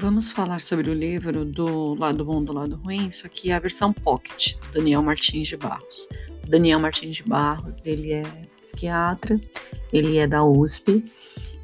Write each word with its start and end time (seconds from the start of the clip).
Vamos 0.00 0.30
falar 0.30 0.60
sobre 0.60 0.90
o 0.90 0.94
livro 0.94 1.44
do 1.44 1.94
Lado 1.94 2.24
Bom 2.24 2.44
do 2.44 2.52
Lado 2.52 2.76
Ruim, 2.76 3.08
isso 3.08 3.26
aqui 3.26 3.50
é 3.50 3.54
a 3.54 3.58
versão 3.58 3.92
pocket 3.92 4.54
do 4.54 4.78
Daniel 4.78 5.02
Martins 5.02 5.48
de 5.48 5.56
Barros. 5.56 6.08
Daniel 6.46 6.78
Martins 6.78 7.16
de 7.16 7.24
Barros, 7.24 7.84
ele 7.84 8.12
é 8.12 8.22
psiquiatra, 8.60 9.40
ele 9.92 10.18
é 10.18 10.26
da 10.28 10.44
USP 10.44 11.04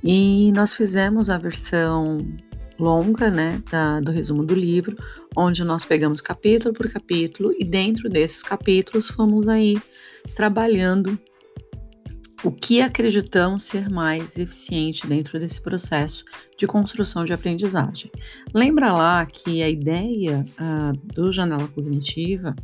e 0.03 0.51
nós 0.53 0.75
fizemos 0.75 1.31
a 1.31 1.39
versão 1.39 2.27
longa, 2.77 3.31
né, 3.31 3.63
da, 3.71 4.01
do 4.01 4.11
resumo 4.11 4.45
do 4.45 4.55
livro, 4.55 4.97
onde 5.37 5.63
nós 5.63 5.85
pegamos 5.85 6.21
capítulo 6.21 6.75
por 6.75 6.91
capítulo 6.91 7.55
e 7.57 7.65
dentro 7.65 8.11
desses 8.11 8.43
capítulos 8.43 9.09
fomos 9.09 9.47
aí 9.47 9.81
trabalhando 10.35 11.17
o 12.45 12.53
que 12.53 12.83
acreditamos 12.83 13.65
ser 13.65 13.89
mais 13.89 14.39
eficiente 14.39 15.07
dentro 15.07 15.41
desse 15.41 15.63
processo 15.63 16.25
de 16.59 16.67
construção 16.67 17.25
de 17.25 17.33
aprendizagem. 17.33 18.11
Lembra 18.53 18.93
lá 18.93 19.25
que 19.25 19.63
a 19.63 19.71
ideia 19.71 20.45
uh, 20.61 20.97
do 21.15 21.33
Janela 21.33 21.67
Cognitiva 21.69 22.55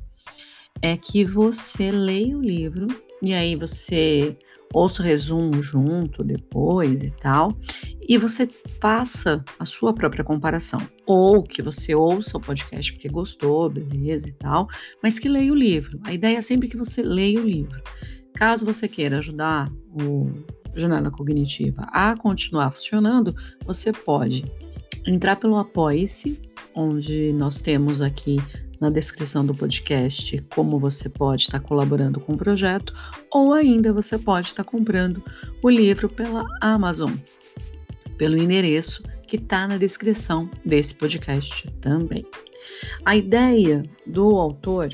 é 0.82 0.96
que 0.96 1.24
você 1.24 1.90
leia 1.90 2.36
o 2.36 2.42
livro 2.42 2.88
e 3.22 3.32
aí 3.32 3.56
você 3.56 4.36
ouça 4.72 5.02
o 5.02 5.04
resumo 5.04 5.60
junto 5.60 6.22
depois 6.22 7.02
e 7.02 7.10
tal, 7.10 7.56
e 8.08 8.16
você 8.16 8.48
faça 8.80 9.44
a 9.58 9.64
sua 9.64 9.92
própria 9.92 10.22
comparação. 10.22 10.80
Ou 11.06 11.42
que 11.42 11.60
você 11.60 11.94
ouça 11.94 12.38
o 12.38 12.40
podcast 12.40 12.92
porque 12.92 13.08
gostou, 13.08 13.68
beleza 13.68 14.28
e 14.28 14.32
tal, 14.32 14.68
mas 15.02 15.18
que 15.18 15.28
leia 15.28 15.52
o 15.52 15.56
livro. 15.56 15.98
A 16.04 16.12
ideia 16.12 16.38
é 16.38 16.42
sempre 16.42 16.68
que 16.68 16.76
você 16.76 17.02
leia 17.02 17.40
o 17.40 17.44
livro. 17.44 17.82
Caso 18.40 18.64
você 18.64 18.88
queira 18.88 19.18
ajudar 19.18 19.70
o 20.02 20.30
Janela 20.74 21.10
Cognitiva 21.10 21.82
a 21.92 22.16
continuar 22.16 22.70
funcionando, 22.70 23.36
você 23.66 23.92
pode 23.92 24.46
entrar 25.06 25.36
pelo 25.36 25.58
Apoie-se, 25.58 26.40
onde 26.74 27.34
nós 27.34 27.60
temos 27.60 28.00
aqui 28.00 28.38
na 28.80 28.88
descrição 28.88 29.44
do 29.44 29.54
podcast 29.54 30.42
como 30.54 30.78
você 30.78 31.06
pode 31.10 31.42
estar 31.42 31.60
colaborando 31.60 32.18
com 32.18 32.32
o 32.32 32.38
projeto, 32.38 32.94
ou 33.30 33.52
ainda 33.52 33.92
você 33.92 34.16
pode 34.16 34.46
estar 34.46 34.64
comprando 34.64 35.22
o 35.62 35.68
livro 35.68 36.08
pela 36.08 36.46
Amazon, 36.62 37.12
pelo 38.16 38.38
endereço 38.38 39.02
que 39.28 39.36
está 39.36 39.68
na 39.68 39.76
descrição 39.76 40.50
desse 40.64 40.94
podcast 40.94 41.70
também. 41.72 42.24
A 43.04 43.14
ideia 43.14 43.82
do 44.06 44.30
autor 44.38 44.88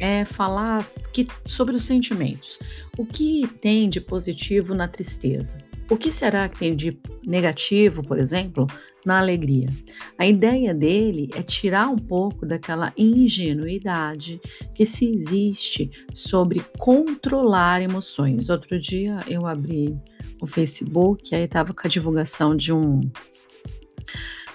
é 0.00 0.24
falar 0.24 0.82
que, 1.12 1.26
sobre 1.44 1.76
os 1.76 1.84
sentimentos. 1.84 2.58
O 2.96 3.04
que 3.04 3.46
tem 3.60 3.88
de 3.88 4.00
positivo 4.00 4.74
na 4.74 4.88
tristeza? 4.88 5.58
O 5.90 5.96
que 5.96 6.10
será 6.10 6.48
que 6.48 6.58
tem 6.58 6.74
de 6.74 6.98
negativo, 7.22 8.02
por 8.02 8.18
exemplo, 8.18 8.66
na 9.04 9.18
alegria? 9.18 9.68
A 10.16 10.26
ideia 10.26 10.72
dele 10.72 11.28
é 11.34 11.42
tirar 11.42 11.88
um 11.88 11.98
pouco 11.98 12.46
daquela 12.46 12.92
ingenuidade 12.96 14.40
que 14.74 14.86
se 14.86 15.06
existe 15.12 15.90
sobre 16.14 16.64
controlar 16.78 17.82
emoções. 17.82 18.48
Outro 18.48 18.78
dia 18.78 19.22
eu 19.28 19.46
abri 19.46 19.94
o 20.40 20.46
Facebook, 20.46 21.34
aí 21.34 21.44
estava 21.44 21.74
com 21.74 21.86
a 21.86 21.90
divulgação 21.90 22.56
de 22.56 22.72
um 22.72 23.00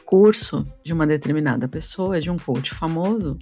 curso 0.05 0.65
de 0.83 0.93
uma 0.93 1.05
determinada 1.05 1.67
pessoa, 1.67 2.19
de 2.19 2.31
um 2.31 2.37
coach 2.37 2.73
famoso, 2.73 3.37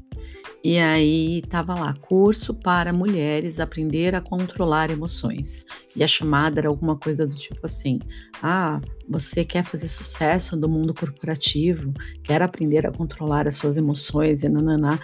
e 0.67 0.79
aí 0.79 1.43
tava 1.43 1.75
lá, 1.75 1.93
curso 2.01 2.51
para 2.51 2.91
mulheres 2.91 3.59
aprender 3.59 4.15
a 4.15 4.19
controlar 4.19 4.89
emoções. 4.89 5.63
E 5.95 6.03
a 6.03 6.07
chamada 6.07 6.59
era 6.59 6.67
alguma 6.67 6.95
coisa 6.97 7.27
do 7.27 7.35
tipo 7.35 7.59
assim: 7.61 7.99
"Ah, 8.41 8.81
você 9.07 9.45
quer 9.45 9.63
fazer 9.63 9.87
sucesso 9.87 10.57
no 10.57 10.67
mundo 10.67 10.91
corporativo, 10.91 11.93
quer 12.23 12.41
aprender 12.41 12.83
a 12.87 12.91
controlar 12.91 13.47
as 13.47 13.57
suas 13.57 13.77
emoções 13.77 14.41
e 14.41 14.49
nananá". 14.49 14.97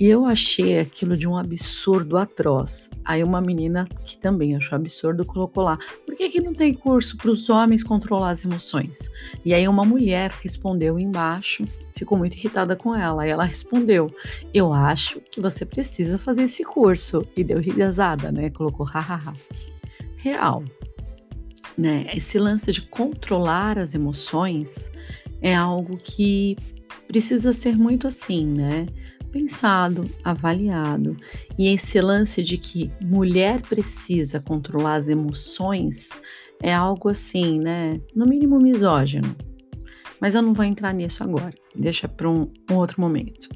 E 0.00 0.06
eu 0.06 0.24
achei 0.24 0.78
aquilo 0.78 1.18
de 1.18 1.28
um 1.28 1.36
absurdo 1.36 2.16
atroz. 2.16 2.88
Aí 3.04 3.22
uma 3.22 3.42
menina 3.42 3.86
que 4.06 4.16
também 4.16 4.56
achou 4.56 4.74
absurdo 4.74 5.22
colocou 5.26 5.64
lá: 5.64 5.78
"Por 6.06 6.16
que 6.16 6.30
que 6.30 6.40
não 6.40 6.54
tem 6.54 6.72
curso 6.72 7.18
para 7.18 7.30
os 7.30 7.50
homens 7.50 7.84
controlar 7.84 8.30
as 8.30 8.42
emoções?". 8.42 9.10
E 9.44 9.52
aí 9.52 9.68
uma 9.68 9.84
mulher 9.84 10.30
respondeu 10.42 10.98
embaixo 10.98 11.62
ficou 11.96 12.18
muito 12.18 12.36
irritada 12.36 12.76
com 12.76 12.94
ela. 12.94 13.26
E 13.26 13.30
ela 13.30 13.44
respondeu: 13.44 14.14
Eu 14.52 14.72
acho 14.72 14.93
que 15.30 15.40
você 15.40 15.64
precisa 15.64 16.18
fazer 16.18 16.44
esse 16.44 16.64
curso. 16.64 17.26
E 17.36 17.44
deu 17.44 17.58
risada, 17.58 18.30
né? 18.30 18.50
Colocou 18.50 18.86
hahaha. 18.86 19.34
Real. 20.16 20.64
Né? 21.76 22.06
Esse 22.14 22.38
lance 22.38 22.72
de 22.72 22.82
controlar 22.82 23.78
as 23.78 23.94
emoções 23.94 24.90
é 25.40 25.54
algo 25.54 25.96
que 25.96 26.56
precisa 27.06 27.52
ser 27.52 27.76
muito 27.76 28.06
assim, 28.06 28.46
né? 28.46 28.86
Pensado, 29.30 30.08
avaliado. 30.22 31.16
E 31.58 31.68
esse 31.68 32.00
lance 32.00 32.42
de 32.42 32.56
que 32.56 32.90
mulher 33.02 33.60
precisa 33.62 34.40
controlar 34.40 34.94
as 34.94 35.08
emoções 35.08 36.20
é 36.62 36.72
algo 36.72 37.08
assim, 37.08 37.58
né? 37.58 38.00
No 38.14 38.26
mínimo 38.26 38.58
misógino. 38.58 39.36
Mas 40.20 40.34
eu 40.34 40.40
não 40.40 40.54
vou 40.54 40.64
entrar 40.64 40.94
nisso 40.94 41.22
agora, 41.22 41.52
deixa 41.74 42.08
para 42.08 42.30
um, 42.30 42.50
um, 42.70 42.76
outro 42.76 43.00
momento. 43.00 43.48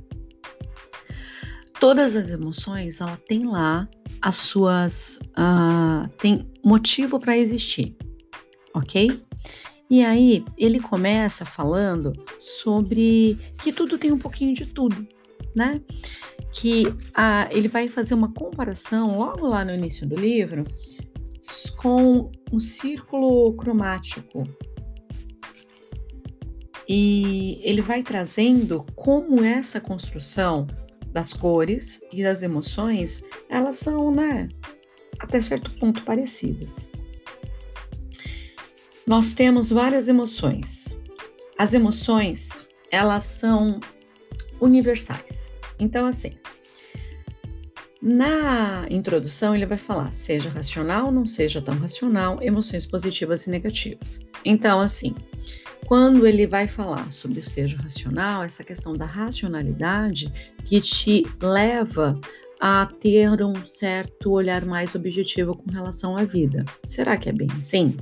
Todas 1.80 2.16
as 2.16 2.30
emoções, 2.30 3.00
ela 3.00 3.16
tem 3.28 3.46
lá 3.46 3.88
as 4.20 4.36
suas. 4.36 5.18
Uh, 5.38 6.08
tem 6.18 6.50
motivo 6.64 7.20
para 7.20 7.36
existir, 7.38 7.96
ok? 8.74 9.22
E 9.90 10.04
aí 10.04 10.44
ele 10.56 10.80
começa 10.80 11.46
falando 11.46 12.12
sobre 12.38 13.38
que 13.62 13.72
tudo 13.72 13.96
tem 13.96 14.12
um 14.12 14.18
pouquinho 14.18 14.52
de 14.54 14.66
tudo, 14.66 15.06
né? 15.56 15.80
Que 16.52 16.86
uh, 16.86 17.48
ele 17.50 17.68
vai 17.68 17.88
fazer 17.88 18.14
uma 18.14 18.32
comparação 18.32 19.16
logo 19.16 19.46
lá 19.46 19.64
no 19.64 19.72
início 19.72 20.06
do 20.06 20.16
livro 20.16 20.64
com 21.76 22.30
um 22.52 22.60
círculo 22.60 23.54
cromático, 23.54 24.44
e 26.88 27.60
ele 27.62 27.82
vai 27.82 28.02
trazendo 28.02 28.84
como 28.94 29.44
essa 29.44 29.80
construção 29.80 30.66
das 31.18 31.32
cores 31.32 32.00
e 32.12 32.22
das 32.22 32.42
emoções, 32.42 33.24
elas 33.50 33.78
são, 33.78 34.12
né, 34.12 34.48
até 35.18 35.42
certo 35.42 35.68
ponto 35.80 36.00
parecidas. 36.04 36.88
Nós 39.04 39.32
temos 39.32 39.70
várias 39.70 40.06
emoções. 40.06 40.96
As 41.58 41.74
emoções, 41.74 42.68
elas 42.92 43.24
são 43.24 43.80
universais. 44.60 45.52
Então, 45.80 46.06
assim, 46.06 46.36
na 48.00 48.86
introdução 48.88 49.56
ele 49.56 49.66
vai 49.66 49.78
falar, 49.78 50.12
seja 50.12 50.48
racional, 50.48 51.10
não 51.10 51.26
seja 51.26 51.60
tão 51.60 51.76
racional, 51.78 52.40
emoções 52.40 52.86
positivas 52.86 53.44
e 53.44 53.50
negativas. 53.50 54.24
Então, 54.44 54.78
assim, 54.78 55.16
quando 55.88 56.26
ele 56.26 56.46
vai 56.46 56.68
falar 56.68 57.10
sobre 57.10 57.40
o 57.40 57.42
seja 57.42 57.78
racional, 57.78 58.42
essa 58.42 58.62
questão 58.62 58.92
da 58.92 59.06
racionalidade 59.06 60.30
que 60.66 60.82
te 60.82 61.24
leva 61.40 62.20
a 62.60 62.84
ter 63.00 63.42
um 63.42 63.64
certo 63.64 64.32
olhar 64.32 64.66
mais 64.66 64.94
objetivo 64.94 65.56
com 65.56 65.70
relação 65.70 66.14
à 66.14 66.24
vida. 66.24 66.62
Será 66.84 67.16
que 67.16 67.30
é 67.30 67.32
bem 67.32 67.48
assim? 67.56 67.96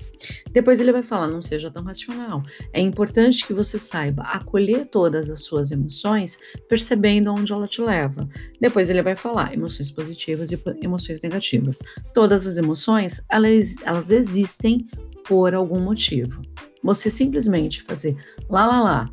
Depois 0.51 0.81
ele 0.81 0.91
vai 0.91 1.03
falar: 1.03 1.29
não 1.29 1.41
seja 1.41 1.71
tão 1.71 1.85
racional. 1.85 2.43
É 2.73 2.81
importante 2.81 3.47
que 3.47 3.55
você 3.55 3.79
saiba 3.79 4.25
acolher 4.25 4.87
todas 4.87 5.31
as 5.31 5.45
suas 5.45 5.71
emoções, 5.71 6.41
percebendo 6.69 7.33
onde 7.33 7.53
ela 7.53 7.69
te 7.69 7.81
leva. 7.81 8.29
Depois 8.61 8.91
ele 8.91 9.03
vai 9.03 9.15
falar 9.15 9.55
emoções 9.55 9.93
positivas 9.93 10.51
e 10.51 10.59
emoções 10.83 11.21
negativas. 11.21 11.79
Todas 12.13 12.49
as 12.49 12.57
emoções, 12.57 13.23
elas, 13.31 13.77
elas 13.85 14.11
existem 14.11 14.89
por 15.25 15.55
algum 15.55 15.79
motivo. 15.79 16.43
Você 16.83 17.11
simplesmente 17.11 17.83
fazer 17.83 18.17
lá, 18.49 18.67
lá, 18.67 18.83
lá 18.83 19.11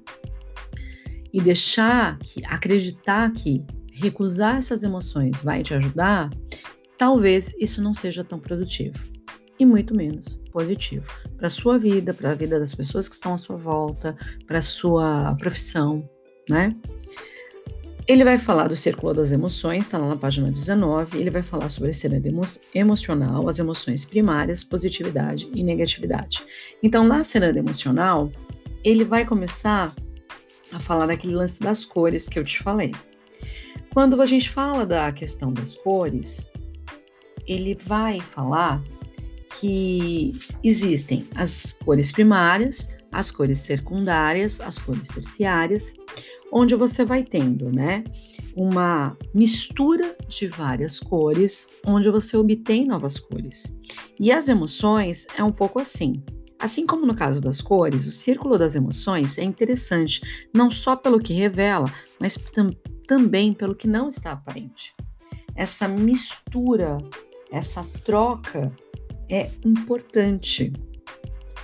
e 1.32 1.42
deixar 1.42 2.20
que, 2.20 2.46
acreditar 2.46 3.32
que 3.32 3.64
recusar 3.92 4.58
essas 4.58 4.84
emoções 4.84 5.42
vai 5.42 5.64
te 5.64 5.74
ajudar, 5.74 6.30
talvez 6.98 7.54
isso 7.60 7.82
não 7.82 7.94
seja 7.94 8.24
tão 8.24 8.40
produtivo 8.40 8.98
e 9.60 9.66
muito 9.66 9.96
menos 9.96 10.40
positivo 10.52 11.08
para 11.38 11.50
sua 11.50 11.78
vida, 11.78 12.14
para 12.14 12.32
a 12.32 12.36
vida 12.36 12.60
das 12.60 12.74
pessoas 12.74 13.08
que 13.08 13.16
estão 13.16 13.34
à 13.34 13.38
sua 13.38 13.58
volta, 13.58 14.16
para 14.46 14.62
sua 14.62 15.36
profissão, 15.36 16.08
né? 16.50 16.70
Ele 18.06 18.24
vai 18.26 18.38
falar 18.38 18.68
do 18.68 18.76
círculo 18.76 19.14
das 19.14 19.32
emoções, 19.32 19.86
está 19.86 19.98
lá 19.98 20.10
na 20.10 20.18
página 20.18 20.52
19. 20.52 21.18
Ele 21.18 21.30
vai 21.30 21.42
falar 21.42 21.70
sobre 21.70 21.92
a 21.92 21.94
cena 21.94 22.18
emo 22.18 22.42
emocional, 22.76 23.48
as 23.48 23.60
emoções 23.60 24.04
primárias, 24.04 24.64
positividade 24.64 25.50
e 25.56 25.64
negatividade. 25.64 26.46
Então, 26.82 27.06
na 27.06 27.24
cena 27.24 27.48
emocional, 27.58 28.30
ele 28.84 29.06
vai 29.06 29.26
começar 29.26 29.96
a 30.74 30.80
falar 30.80 31.06
daquele 31.06 31.34
lance 31.34 31.62
das 31.62 31.86
cores 31.86 32.28
que 32.28 32.38
eu 32.38 32.44
te 32.44 32.62
falei. 32.62 32.92
Quando 33.94 34.22
a 34.22 34.26
gente 34.26 34.50
fala 34.50 34.86
da 34.86 35.12
questão 35.14 35.54
das 35.54 35.78
cores, 35.78 36.50
ele 37.48 37.78
vai 37.86 38.20
falar 38.20 38.82
que 39.60 40.34
existem 40.64 41.26
as 41.36 41.74
cores 41.86 42.12
primárias, 42.12 42.98
as 43.12 43.30
cores 43.30 43.60
secundárias, 43.60 44.60
as 44.60 44.80
cores 44.80 45.08
terciárias, 45.08 45.94
onde 46.54 46.76
você 46.76 47.04
vai 47.04 47.24
tendo, 47.24 47.72
né, 47.72 48.04
uma 48.56 49.18
mistura 49.34 50.16
de 50.28 50.46
várias 50.48 51.00
cores, 51.00 51.68
onde 51.86 52.10
você 52.12 52.38
obtém 52.38 52.86
novas 52.86 53.20
cores. 53.20 53.76
E 54.20 54.32
as 54.32 54.48
emoções 54.48 55.26
é 55.36 55.44
um 55.44 55.52
pouco 55.52 55.80
assim. 55.80 56.24
Assim 56.60 56.86
como 56.86 57.06
no 57.06 57.16
caso 57.16 57.42
das 57.42 57.60
cores, 57.60 58.06
o 58.06 58.12
círculo 58.12 58.58
das 58.58 58.76
emoções 58.76 59.38
é 59.40 59.44
interessante 59.44 60.22
não 60.54 60.70
só 60.70 60.96
pelo 60.96 61.20
que 61.20 61.34
revela, 61.34 61.92
mas 62.20 62.36
tam 62.36 62.70
também 63.06 63.52
pelo 63.52 63.76
que 63.76 63.88
não 63.88 64.08
está 64.08 64.32
aparente. 64.32 64.96
Essa 65.56 65.90
mistura, 65.90 66.98
essa 67.52 67.84
troca 68.06 68.72
é 69.30 69.52
importante. 69.66 70.72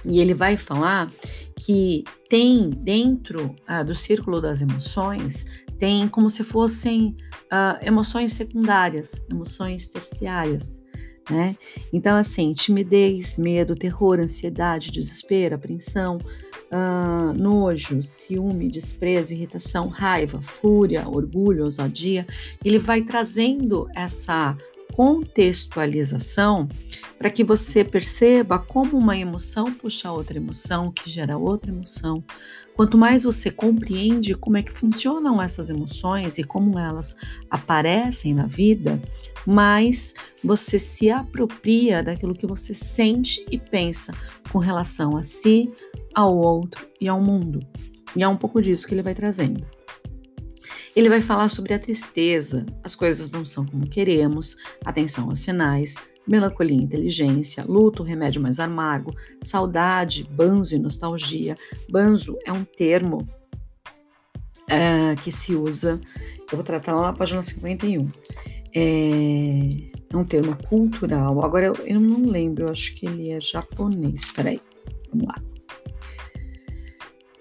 E 0.05 0.19
ele 0.19 0.33
vai 0.33 0.57
falar 0.57 1.09
que 1.55 2.03
tem 2.29 2.69
dentro 2.69 3.55
ah, 3.67 3.83
do 3.83 3.93
círculo 3.93 4.41
das 4.41 4.61
emoções, 4.61 5.63
tem 5.77 6.07
como 6.07 6.29
se 6.29 6.43
fossem 6.43 7.15
ah, 7.51 7.77
emoções 7.81 8.33
secundárias, 8.33 9.21
emoções 9.29 9.87
terciárias. 9.87 10.81
Né? 11.29 11.55
Então, 11.93 12.17
assim, 12.17 12.53
timidez, 12.53 13.37
medo, 13.37 13.75
terror, 13.75 14.19
ansiedade, 14.19 14.91
desespero, 14.91 15.53
apreensão, 15.53 16.17
uh, 16.71 17.33
nojo, 17.37 18.01
ciúme, 18.01 18.71
desprezo, 18.71 19.33
irritação, 19.33 19.87
raiva, 19.87 20.41
fúria, 20.41 21.07
orgulho, 21.07 21.65
ousadia, 21.65 22.25
ele 22.63 22.79
vai 22.79 23.03
trazendo 23.03 23.87
essa 23.95 24.57
contextualização 24.93 26.67
para 27.17 27.29
que 27.29 27.43
você 27.43 27.83
perceba 27.83 28.59
como 28.59 28.97
uma 28.97 29.17
emoção 29.17 29.73
puxa 29.73 30.11
outra 30.11 30.37
emoção, 30.37 30.91
que 30.91 31.09
gera 31.09 31.37
outra 31.37 31.71
emoção. 31.71 32.23
Quanto 32.75 32.97
mais 32.97 33.23
você 33.23 33.51
compreende 33.51 34.33
como 34.35 34.55
é 34.55 34.63
que 34.63 34.71
funcionam 34.71 35.41
essas 35.41 35.69
emoções 35.69 36.37
e 36.37 36.43
como 36.43 36.79
elas 36.79 37.15
aparecem 37.49 38.33
na 38.33 38.47
vida, 38.47 39.01
mais 39.45 40.13
você 40.43 40.79
se 40.79 41.11
apropria 41.11 42.01
daquilo 42.01 42.33
que 42.33 42.47
você 42.47 42.73
sente 42.73 43.45
e 43.51 43.57
pensa 43.57 44.13
com 44.51 44.59
relação 44.59 45.17
a 45.17 45.23
si, 45.23 45.69
ao 46.15 46.37
outro 46.37 46.87
e 47.01 47.07
ao 47.07 47.21
mundo. 47.21 47.59
E 48.15 48.23
é 48.23 48.27
um 48.27 48.37
pouco 48.37 48.61
disso 48.61 48.87
que 48.87 48.93
ele 48.93 49.03
vai 49.03 49.13
trazendo. 49.13 49.65
Ele 50.95 51.09
vai 51.09 51.21
falar 51.21 51.49
sobre 51.49 51.73
a 51.73 51.79
tristeza, 51.79 52.65
as 52.83 52.95
coisas 52.95 53.31
não 53.31 53.45
são 53.45 53.65
como 53.65 53.87
queremos, 53.87 54.57
atenção 54.83 55.29
aos 55.29 55.39
sinais, 55.39 55.95
melancolia 56.27 56.77
e 56.77 56.83
inteligência, 56.83 57.63
luto, 57.65 58.03
remédio 58.03 58.41
mais 58.41 58.59
amargo, 58.59 59.15
saudade, 59.41 60.23
banzo 60.31 60.75
e 60.75 60.79
nostalgia. 60.79 61.55
Banzo 61.89 62.37
é 62.45 62.51
um 62.51 62.63
termo 62.63 63.27
é, 64.67 65.15
que 65.15 65.31
se 65.31 65.55
usa, 65.55 65.99
eu 66.51 66.57
vou 66.57 66.63
tratar 66.63 66.93
lá 66.93 67.07
na 67.07 67.13
página 67.13 67.41
51. 67.41 68.09
É, 68.75 69.89
é 70.11 70.17
um 70.17 70.23
termo 70.23 70.55
cultural. 70.67 71.43
Agora 71.43 71.65
eu, 71.65 71.73
eu 71.85 71.99
não 71.99 72.25
lembro, 72.25 72.65
eu 72.65 72.71
acho 72.71 72.93
que 72.95 73.05
ele 73.05 73.31
é 73.31 73.41
japonês. 73.41 74.31
Peraí, 74.31 74.59
vamos 75.11 75.27
lá. 75.27 75.41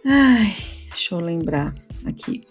Ai, 0.04 0.54
deixa 0.88 1.14
eu 1.14 1.20
lembrar 1.20 1.74
aqui. 2.06 2.46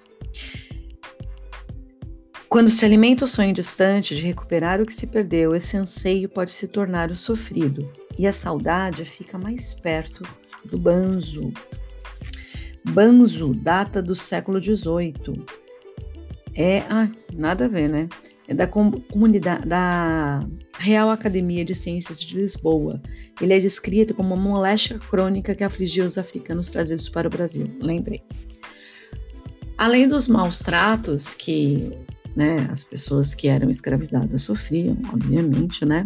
Quando 2.50 2.70
se 2.70 2.86
alimenta 2.86 3.26
o 3.26 3.28
sonho 3.28 3.54
distante 3.54 4.16
de 4.16 4.22
recuperar 4.22 4.82
o 4.82 4.86
que 4.86 4.94
se 4.94 5.06
perdeu, 5.06 5.54
esse 5.54 5.76
anseio 5.76 6.30
pode 6.30 6.54
se 6.54 6.68
tornar 6.68 7.12
o 7.12 7.16
sofrido 7.16 7.92
e 8.18 8.26
a 8.26 8.32
saudade 8.32 9.04
fica 9.04 9.38
mais 9.38 9.74
perto 9.74 10.24
do 10.64 10.78
banzo. 10.78 11.52
Banzo 12.90 13.54
data 13.54 14.02
do 14.02 14.16
século 14.16 14.62
XVIII. 14.62 15.46
É, 16.56 16.80
ah, 16.90 17.10
nada 17.34 17.66
a 17.66 17.68
ver, 17.68 17.90
né? 17.90 18.08
É 18.48 18.54
da 18.54 18.66
comunidade 18.66 19.68
da 19.68 20.40
Real 20.80 21.10
Academia 21.10 21.66
de 21.66 21.76
Ciências 21.76 22.22
de 22.22 22.34
Lisboa. 22.34 23.02
Ele 23.42 23.54
é 23.54 23.60
descrito 23.60 24.14
como 24.14 24.34
uma 24.34 24.42
moléstia 24.42 24.98
crônica 24.98 25.54
que 25.54 25.66
afligia 25.66 26.06
os 26.06 26.18
africanos 26.18 26.70
trazidos 26.70 27.10
para 27.10 27.28
o 27.28 27.32
Brasil. 27.32 27.70
Lembrei. 27.82 28.24
Além 29.78 30.08
dos 30.08 30.30
maus 30.30 30.60
tratos 30.60 31.36
que 31.36 31.92
né? 32.38 32.68
As 32.72 32.84
pessoas 32.84 33.34
que 33.34 33.48
eram 33.48 33.68
escravizadas 33.68 34.44
sofriam, 34.44 34.96
obviamente, 35.12 35.84
né? 35.84 36.06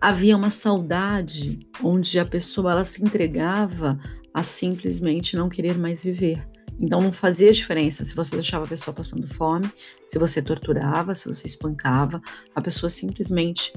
Havia 0.00 0.34
uma 0.34 0.50
saudade 0.50 1.60
onde 1.84 2.18
a 2.18 2.24
pessoa 2.24 2.72
ela 2.72 2.84
se 2.84 3.04
entregava 3.04 3.98
a 4.32 4.42
simplesmente 4.42 5.36
não 5.36 5.50
querer 5.50 5.76
mais 5.76 6.02
viver. 6.02 6.42
Então 6.80 7.02
não 7.02 7.12
fazia 7.12 7.52
diferença 7.52 8.04
se 8.06 8.14
você 8.14 8.36
deixava 8.36 8.64
a 8.64 8.68
pessoa 8.68 8.94
passando 8.94 9.28
fome, 9.28 9.70
se 10.06 10.18
você 10.18 10.40
torturava, 10.40 11.14
se 11.14 11.26
você 11.26 11.46
espancava, 11.46 12.20
a 12.54 12.62
pessoa 12.62 12.88
simplesmente 12.88 13.74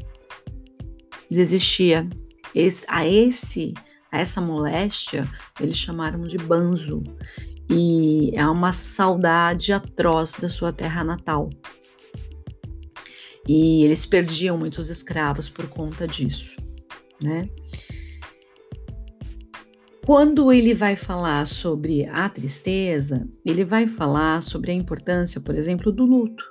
desistia. 1.29 2.09
Esse, 2.55 2.85
a 2.87 3.05
esse 3.05 3.73
a 4.11 4.19
essa 4.19 4.41
moléstia 4.41 5.29
eles 5.59 5.77
chamaram 5.77 6.21
de 6.21 6.37
banzo 6.37 7.03
e 7.69 8.31
é 8.33 8.45
uma 8.47 8.73
saudade 8.73 9.71
atroz 9.71 10.33
da 10.33 10.49
sua 10.49 10.73
terra 10.73 11.03
natal. 11.03 11.49
E 13.47 13.83
eles 13.83 14.05
perdiam 14.05 14.57
muitos 14.57 14.89
escravos 14.89 15.49
por 15.49 15.67
conta 15.67 16.07
disso, 16.07 16.55
né? 17.23 17.47
Quando 20.05 20.51
ele 20.51 20.73
vai 20.73 20.95
falar 20.95 21.45
sobre 21.45 22.05
a 22.07 22.27
tristeza, 22.27 23.27
ele 23.45 23.63
vai 23.63 23.85
falar 23.85 24.41
sobre 24.41 24.71
a 24.71 24.73
importância, 24.73 25.39
por 25.39 25.53
exemplo, 25.53 25.91
do 25.91 26.03
luto. 26.03 26.43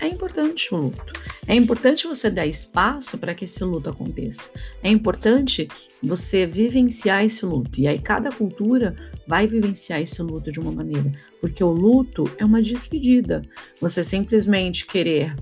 É 0.00 0.06
importante 0.06 0.74
o 0.74 0.78
luto. 0.78 1.12
É 1.46 1.54
importante 1.54 2.06
você 2.06 2.30
dar 2.30 2.46
espaço 2.46 3.18
para 3.18 3.34
que 3.34 3.44
esse 3.44 3.62
luto 3.62 3.90
aconteça. 3.90 4.50
É 4.82 4.90
importante 4.90 5.68
você 6.02 6.46
vivenciar 6.46 7.24
esse 7.24 7.44
luto. 7.44 7.78
E 7.78 7.86
aí 7.86 7.98
cada 7.98 8.32
cultura 8.32 8.96
vai 9.26 9.46
vivenciar 9.46 10.00
esse 10.00 10.22
luto 10.22 10.50
de 10.50 10.58
uma 10.58 10.72
maneira, 10.72 11.12
porque 11.40 11.62
o 11.62 11.70
luto 11.70 12.24
é 12.38 12.44
uma 12.44 12.62
despedida. 12.62 13.42
Você 13.80 14.02
simplesmente 14.02 14.86
querer 14.86 15.36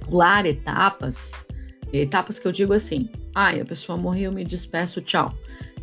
pular 0.00 0.44
etapas, 0.44 1.32
etapas 1.90 2.38
que 2.38 2.46
eu 2.46 2.52
digo 2.52 2.74
assim, 2.74 3.08
ai, 3.34 3.60
a 3.60 3.64
pessoa 3.64 3.96
morreu, 3.96 4.30
me 4.30 4.44
despeço, 4.44 5.00
tchau, 5.00 5.34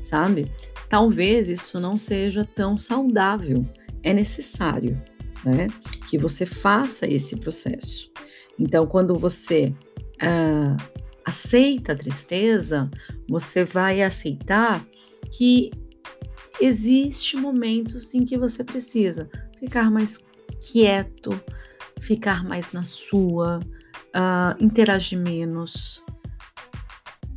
sabe? 0.01 0.51
Talvez 0.87 1.49
isso 1.49 1.79
não 1.79 1.97
seja 1.97 2.47
tão 2.55 2.77
saudável. 2.77 3.65
É 4.03 4.13
necessário, 4.13 5.01
né, 5.43 5.67
que 6.09 6.17
você 6.17 6.45
faça 6.45 7.07
esse 7.07 7.35
processo. 7.37 8.11
Então, 8.59 8.85
quando 8.85 9.15
você 9.15 9.73
uh, 10.21 10.77
aceita 11.25 11.93
a 11.93 11.95
tristeza, 11.95 12.89
você 13.29 13.63
vai 13.63 14.01
aceitar 14.01 14.85
que 15.31 15.71
existe 16.59 17.37
momentos 17.37 18.13
em 18.13 18.25
que 18.25 18.37
você 18.37 18.63
precisa 18.63 19.29
ficar 19.59 19.89
mais 19.89 20.25
quieto, 20.59 21.39
ficar 21.99 22.43
mais 22.43 22.71
na 22.71 22.83
sua, 22.83 23.59
uh, 23.59 24.63
interagir 24.63 25.19
menos. 25.19 26.03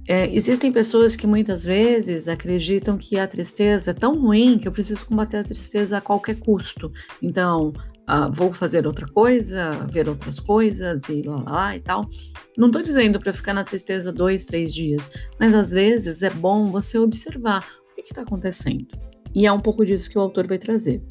É, 0.09 0.35
existem 0.35 0.73
pessoas 0.73 1.15
que 1.15 1.29
muitas 1.29 1.65
vezes 1.65 2.27
acreditam 2.27 2.99
que 2.99 3.19
a 3.19 3.29
tristeza 3.29 3.93
é 3.93 3.95
tão 3.95 4.19
ruim 4.19 4.59
que 4.59 4.67
eu 4.67 4.73
preciso 4.73 5.07
combater 5.07 5.39
a 5.39 5.45
tristeza 5.45 5.99
a 5.99 6.01
qualquer 6.01 6.41
custo. 6.41 6.93
Então, 7.23 7.73
uh, 8.09 8.33
vou 8.33 8.53
fazer 8.53 8.87
outra 8.87 9.07
coisa, 9.09 9.71
ver 9.91 10.09
outras 10.09 10.41
coisas 10.41 11.09
e 11.09 11.23
lá, 11.23 11.43
lá 11.43 11.77
e 11.77 11.81
tal. 11.81 12.09
Não 12.57 12.69
estou 12.69 12.83
dizendo 12.83 13.19
para 13.21 13.33
ficar 13.33 13.55
na 13.55 13.65
tristeza 13.65 14.13
dois, 14.13 14.45
três 14.45 14.75
dias, 14.75 15.11
mas 15.39 15.55
às 15.55 15.73
vezes 15.73 16.23
é 16.23 16.31
bom 16.31 16.67
você 16.67 16.99
observar 16.99 17.67
o 17.91 17.95
que 17.95 18.03
está 18.03 18.23
acontecendo. 18.23 18.87
E 19.35 19.47
é 19.47 19.53
um 19.53 19.61
pouco 19.61 19.85
disso 19.85 20.11
que 20.11 20.19
o 20.19 20.21
autor 20.21 20.47
vai 20.47 20.59
trazer. 20.59 21.03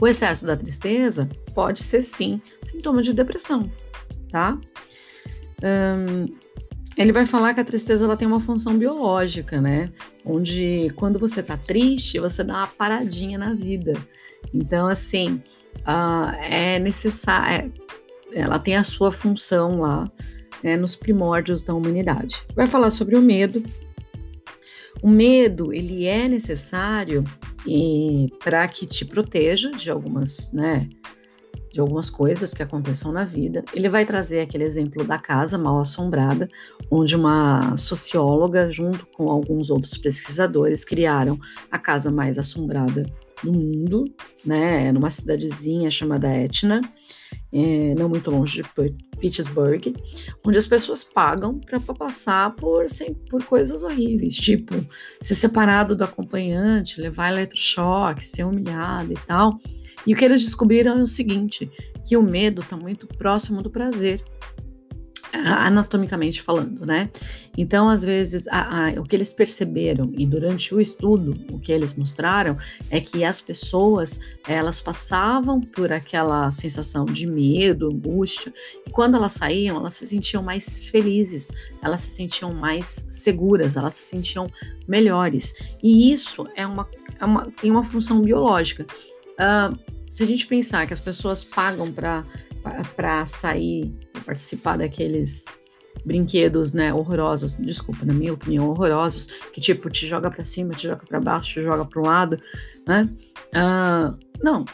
O 0.00 0.06
excesso 0.06 0.46
da 0.46 0.56
tristeza 0.56 1.28
pode 1.54 1.82
ser 1.82 2.02
sim 2.02 2.40
sintoma 2.62 3.02
de 3.02 3.12
depressão, 3.12 3.70
tá? 4.30 4.58
Ele 6.96 7.12
vai 7.12 7.26
falar 7.26 7.54
que 7.54 7.60
a 7.60 7.64
tristeza 7.64 8.04
ela 8.04 8.16
tem 8.16 8.28
uma 8.28 8.40
função 8.40 8.76
biológica, 8.78 9.60
né? 9.60 9.90
Onde 10.24 10.90
quando 10.96 11.18
você 11.18 11.42
tá 11.42 11.56
triste, 11.56 12.18
você 12.18 12.44
dá 12.44 12.58
uma 12.58 12.66
paradinha 12.66 13.38
na 13.38 13.54
vida. 13.54 13.94
Então, 14.52 14.86
assim, 14.86 15.42
uh, 15.80 16.34
é 16.42 16.78
necessário, 16.78 17.72
é, 18.32 18.40
ela 18.40 18.58
tem 18.58 18.76
a 18.76 18.84
sua 18.84 19.10
função 19.10 19.80
lá 19.80 20.10
né, 20.62 20.76
nos 20.76 20.96
primórdios 20.96 21.62
da 21.62 21.74
humanidade. 21.74 22.36
Vai 22.54 22.66
falar 22.66 22.90
sobre 22.90 23.16
o 23.16 23.22
medo. 23.22 23.62
O 25.02 25.08
medo 25.08 25.72
ele 25.72 26.06
é 26.06 26.28
necessário 26.28 27.24
para 28.42 28.66
que 28.68 28.86
te 28.86 29.04
proteja 29.04 29.70
de 29.72 29.90
algumas, 29.90 30.52
né, 30.52 30.88
de 31.72 31.80
algumas 31.80 32.08
coisas 32.08 32.54
que 32.54 32.62
aconteçam 32.62 33.12
na 33.12 33.24
vida. 33.24 33.64
Ele 33.74 33.88
vai 33.88 34.06
trazer 34.06 34.40
aquele 34.40 34.64
exemplo 34.64 35.04
da 35.04 35.18
casa 35.18 35.58
mal 35.58 35.78
assombrada, 35.78 36.48
onde 36.90 37.14
uma 37.14 37.76
socióloga, 37.76 38.70
junto 38.70 39.04
com 39.06 39.30
alguns 39.30 39.68
outros 39.68 39.96
pesquisadores, 39.98 40.84
criaram 40.84 41.38
a 41.70 41.78
casa 41.78 42.10
mais 42.10 42.38
assombrada 42.38 43.04
do 43.42 43.52
mundo, 43.52 44.04
né, 44.44 44.90
numa 44.92 45.10
cidadezinha 45.10 45.90
chamada 45.90 46.28
Etna, 46.28 46.80
é, 47.52 47.94
não 47.94 48.08
muito 48.08 48.30
longe 48.30 48.62
de 48.62 49.18
Pittsburgh, 49.18 49.94
onde 50.44 50.58
as 50.58 50.66
pessoas 50.66 51.04
pagam 51.04 51.58
para 51.58 51.80
passar 51.80 52.54
por, 52.56 52.84
assim, 52.84 53.14
por 53.30 53.42
coisas 53.44 53.82
horríveis, 53.82 54.34
tipo 54.34 54.74
ser 55.22 55.34
separado 55.34 55.96
do 55.96 56.04
acompanhante, 56.04 57.00
levar 57.00 57.32
eletrochoque, 57.32 58.26
ser 58.26 58.44
humilhado 58.44 59.12
e 59.12 59.18
tal. 59.26 59.58
E 60.06 60.14
o 60.14 60.16
que 60.16 60.24
eles 60.24 60.42
descobriram 60.42 60.98
é 60.98 61.02
o 61.02 61.06
seguinte: 61.06 61.70
que 62.06 62.16
o 62.16 62.22
medo 62.22 62.62
está 62.62 62.76
muito 62.76 63.06
próximo 63.06 63.62
do 63.62 63.70
prazer 63.70 64.22
anatomicamente 65.44 66.42
falando, 66.42 66.86
né? 66.86 67.10
Então, 67.56 67.88
às 67.88 68.02
vezes, 68.02 68.46
a, 68.48 68.88
a, 68.88 69.00
o 69.00 69.04
que 69.04 69.16
eles 69.16 69.32
perceberam 69.32 70.12
e 70.16 70.26
durante 70.26 70.74
o 70.74 70.80
estudo, 70.80 71.36
o 71.50 71.58
que 71.58 71.72
eles 71.72 71.96
mostraram 71.96 72.56
é 72.90 73.00
que 73.00 73.24
as 73.24 73.40
pessoas 73.40 74.20
elas 74.46 74.80
passavam 74.80 75.60
por 75.60 75.92
aquela 75.92 76.50
sensação 76.50 77.04
de 77.04 77.26
medo, 77.26 77.88
angústia, 77.88 78.52
e 78.86 78.90
quando 78.90 79.16
elas 79.16 79.32
saíam, 79.32 79.76
elas 79.76 79.94
se 79.94 80.06
sentiam 80.06 80.42
mais 80.42 80.84
felizes, 80.84 81.50
elas 81.82 82.00
se 82.00 82.10
sentiam 82.10 82.52
mais 82.52 83.06
seguras, 83.08 83.76
elas 83.76 83.94
se 83.94 84.08
sentiam 84.08 84.50
melhores. 84.86 85.54
E 85.82 86.12
isso 86.12 86.46
é 86.54 86.66
uma, 86.66 86.88
é 87.18 87.24
uma 87.24 87.46
tem 87.60 87.70
uma 87.70 87.84
função 87.84 88.20
biológica. 88.20 88.86
Uh, 89.38 89.78
se 90.10 90.22
a 90.22 90.26
gente 90.26 90.46
pensar 90.46 90.86
que 90.86 90.92
as 90.92 91.00
pessoas 91.00 91.44
pagam 91.44 91.92
para 91.92 92.24
para 92.94 93.24
sair, 93.24 93.94
participar 94.24 94.78
daqueles 94.78 95.44
brinquedos, 96.04 96.74
né, 96.74 96.92
horrorosos, 96.92 97.54
desculpa, 97.54 98.04
na 98.04 98.12
minha 98.12 98.32
opinião, 98.32 98.68
horrorosos, 98.68 99.26
que 99.52 99.60
tipo 99.60 99.90
te 99.90 100.06
joga 100.06 100.30
para 100.30 100.44
cima, 100.44 100.74
te 100.74 100.86
joga 100.88 101.04
para 101.06 101.20
baixo, 101.20 101.54
te 101.54 101.62
joga 101.62 101.84
para 101.84 102.00
o 102.00 102.04
lado, 102.04 102.38
né? 102.86 103.08
Uh, 103.54 104.16
não, 104.42 104.64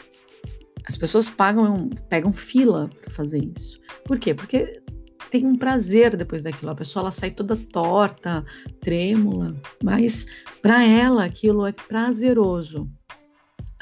as 0.85 0.97
pessoas 0.97 1.29
pagam, 1.29 1.89
pegam 2.09 2.33
fila 2.33 2.89
para 3.01 3.09
fazer 3.09 3.43
isso. 3.55 3.79
Por 4.05 4.19
quê? 4.19 4.33
Porque 4.33 4.81
tem 5.29 5.45
um 5.45 5.55
prazer 5.55 6.15
depois 6.15 6.43
daquilo. 6.43 6.71
A 6.71 6.75
pessoa 6.75 7.03
ela 7.03 7.11
sai 7.11 7.31
toda 7.31 7.55
torta, 7.55 8.43
trêmula, 8.81 9.55
mas 9.83 10.25
para 10.61 10.83
ela 10.83 11.25
aquilo 11.25 11.65
é 11.65 11.71
prazeroso. 11.71 12.89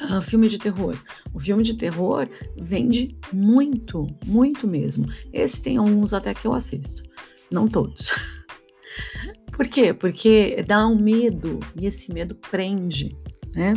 Uh, 0.04 0.20
filme 0.20 0.48
de 0.48 0.58
terror. 0.58 0.96
O 1.32 1.38
filme 1.38 1.62
de 1.62 1.74
terror 1.74 2.28
vende 2.60 3.14
muito, 3.32 4.06
muito 4.26 4.66
mesmo. 4.66 5.06
Esse 5.32 5.62
tem 5.62 5.76
alguns 5.76 6.12
até 6.12 6.34
que 6.34 6.46
eu 6.46 6.54
assisto, 6.54 7.02
não 7.50 7.68
todos. 7.68 8.10
Por 9.52 9.68
quê? 9.68 9.92
Porque 9.92 10.64
dá 10.66 10.86
um 10.86 10.98
medo 10.98 11.60
e 11.78 11.86
esse 11.86 12.12
medo 12.12 12.34
prende, 12.34 13.16
né? 13.54 13.74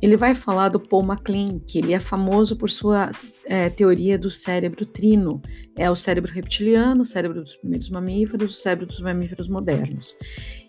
Ele 0.00 0.16
vai 0.16 0.34
falar 0.34 0.68
do 0.68 0.80
Paul 0.80 1.02
MacLean, 1.02 1.58
que 1.66 1.78
ele 1.78 1.92
é 1.92 2.00
famoso 2.00 2.56
por 2.56 2.70
sua 2.70 3.10
é, 3.46 3.68
teoria 3.70 4.18
do 4.18 4.30
cérebro 4.30 4.84
trino. 4.84 5.40
É 5.76 5.90
o 5.90 5.96
cérebro 5.96 6.32
reptiliano, 6.32 7.02
o 7.02 7.04
cérebro 7.04 7.42
dos 7.42 7.56
primeiros 7.56 7.90
mamíferos, 7.90 8.52
o 8.52 8.54
cérebro 8.54 8.86
dos 8.86 9.00
mamíferos 9.00 9.48
modernos. 9.48 10.16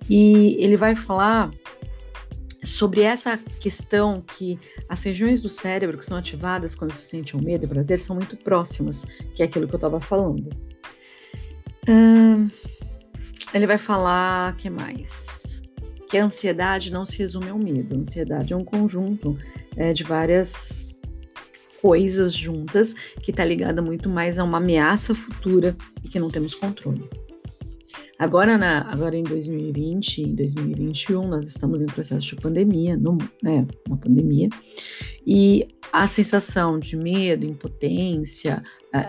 E 0.09 0.55
ele 0.59 0.77
vai 0.77 0.95
falar 0.95 1.51
sobre 2.63 3.01
essa 3.01 3.37
questão 3.59 4.21
que 4.21 4.59
as 4.89 5.03
regiões 5.03 5.41
do 5.41 5.49
cérebro 5.49 5.97
que 5.97 6.05
são 6.05 6.17
ativadas 6.17 6.75
quando 6.75 6.91
se 6.91 7.07
sente 7.07 7.35
o 7.35 7.41
medo 7.41 7.63
e 7.63 7.67
o 7.67 7.69
prazer 7.69 7.99
são 7.99 8.15
muito 8.15 8.35
próximas, 8.37 9.05
que 9.35 9.41
é 9.41 9.45
aquilo 9.45 9.67
que 9.67 9.73
eu 9.73 9.77
estava 9.77 9.99
falando. 9.99 10.49
Hum, 11.87 12.49
ele 13.53 13.67
vai 13.67 13.77
falar 13.77 14.55
que 14.57 14.69
mais? 14.69 15.61
Que 16.09 16.17
a 16.17 16.25
ansiedade 16.25 16.91
não 16.91 17.05
se 17.05 17.17
resume 17.17 17.49
ao 17.49 17.57
medo. 17.57 17.95
A 17.95 17.99
ansiedade 17.99 18.53
é 18.53 18.55
um 18.55 18.63
conjunto 18.63 19.37
é, 19.75 19.93
de 19.93 20.03
várias 20.03 20.99
coisas 21.81 22.33
juntas 22.33 22.93
que 23.21 23.31
está 23.31 23.45
ligada 23.45 23.81
muito 23.81 24.09
mais 24.09 24.39
a 24.39 24.43
uma 24.43 24.57
ameaça 24.57 25.13
futura 25.13 25.75
e 26.03 26.09
que 26.09 26.19
não 26.19 26.29
temos 26.29 26.53
controle. 26.53 27.07
Agora, 28.19 28.57
na, 28.57 28.91
agora 28.91 29.15
em 29.15 29.23
2020, 29.23 30.23
em 30.23 30.35
2021, 30.35 31.27
nós 31.27 31.47
estamos 31.47 31.81
em 31.81 31.85
processo 31.85 32.27
de 32.27 32.35
pandemia, 32.35 32.97
no, 32.97 33.17
né, 33.43 33.65
uma 33.87 33.97
pandemia, 33.97 34.49
e 35.25 35.67
a 35.91 36.07
sensação 36.07 36.79
de 36.79 36.97
medo, 36.97 37.45
impotência, 37.45 38.61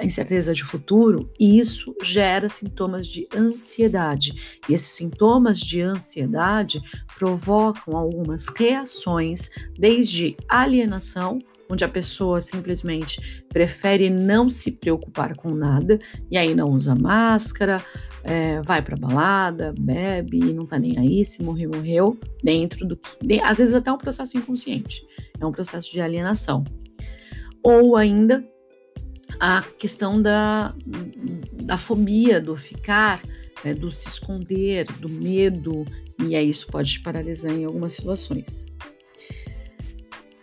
incerteza 0.02 0.52
de 0.52 0.64
futuro, 0.64 1.30
isso 1.38 1.94
gera 2.02 2.48
sintomas 2.48 3.06
de 3.06 3.26
ansiedade. 3.34 4.60
E 4.68 4.74
esses 4.74 4.90
sintomas 4.90 5.58
de 5.58 5.80
ansiedade 5.80 6.80
provocam 7.18 7.96
algumas 7.96 8.46
reações, 8.48 9.50
desde 9.78 10.36
alienação, 10.48 11.38
onde 11.70 11.84
a 11.84 11.88
pessoa 11.88 12.40
simplesmente 12.40 13.44
prefere 13.48 14.08
não 14.08 14.48
se 14.48 14.72
preocupar 14.72 15.36
com 15.36 15.50
nada 15.50 15.98
e 16.30 16.36
aí 16.38 16.54
não 16.54 16.70
usa 16.70 16.94
máscara, 16.94 17.84
é, 18.28 18.60
vai 18.60 18.82
pra 18.82 18.94
balada, 18.94 19.72
bebe 19.78 20.52
não 20.52 20.66
tá 20.66 20.78
nem 20.78 20.98
aí, 20.98 21.24
se 21.24 21.42
morreu, 21.42 21.70
morreu, 21.74 22.18
dentro 22.44 22.86
do 22.86 22.94
que. 22.94 23.08
De, 23.22 23.40
às 23.40 23.56
vezes 23.56 23.74
até 23.74 23.90
um 23.90 23.96
processo 23.96 24.36
inconsciente, 24.36 25.02
é 25.40 25.46
um 25.46 25.52
processo 25.52 25.90
de 25.90 26.00
alienação. 26.00 26.62
Ou 27.62 27.96
ainda 27.96 28.46
a 29.40 29.62
questão 29.78 30.20
da, 30.20 30.74
da 31.62 31.78
fobia, 31.78 32.38
do 32.38 32.54
ficar, 32.56 33.22
é, 33.64 33.72
do 33.72 33.90
se 33.90 34.08
esconder, 34.08 34.86
do 34.98 35.08
medo, 35.08 35.86
e 36.22 36.36
aí 36.36 36.50
isso 36.50 36.66
pode 36.66 36.92
te 36.92 37.00
paralisar 37.00 37.52
em 37.52 37.64
algumas 37.64 37.94
situações. 37.94 38.66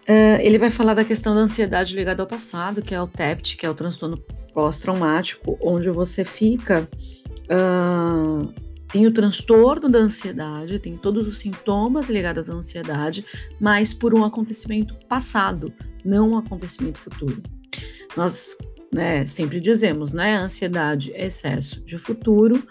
Uh, 0.08 0.38
ele 0.40 0.58
vai 0.58 0.70
falar 0.70 0.94
da 0.94 1.04
questão 1.04 1.34
da 1.34 1.42
ansiedade 1.42 1.96
ligada 1.96 2.22
ao 2.22 2.28
passado, 2.28 2.82
que 2.82 2.94
é 2.94 3.02
o 3.02 3.08
TEPT, 3.08 3.58
que 3.58 3.66
é 3.66 3.70
o 3.70 3.74
transtorno 3.74 4.18
pós-traumático, 4.54 5.58
onde 5.62 5.90
você 5.90 6.24
fica 6.24 6.88
Uh, 7.46 8.54
tem 8.92 9.06
o 9.06 9.12
transtorno 9.12 9.90
da 9.90 10.00
ansiedade, 10.00 10.80
tem 10.80 10.96
todos 10.96 11.28
os 11.28 11.38
sintomas 11.38 12.10
ligados 12.10 12.50
à 12.50 12.54
ansiedade, 12.54 13.26
mas 13.60 13.94
por 13.94 14.14
um 14.14 14.24
acontecimento 14.24 14.96
passado, 15.08 15.74
não 16.04 16.32
um 16.32 16.38
acontecimento 16.38 17.02
futuro. 17.02 17.42
Nós 18.16 18.56
né, 18.94 19.26
sempre 19.26 19.60
dizemos, 19.60 20.14
né? 20.14 20.38
Ansiedade 20.38 21.12
é 21.14 21.26
excesso 21.26 21.84
de 21.84 21.98
futuro, 21.98 22.66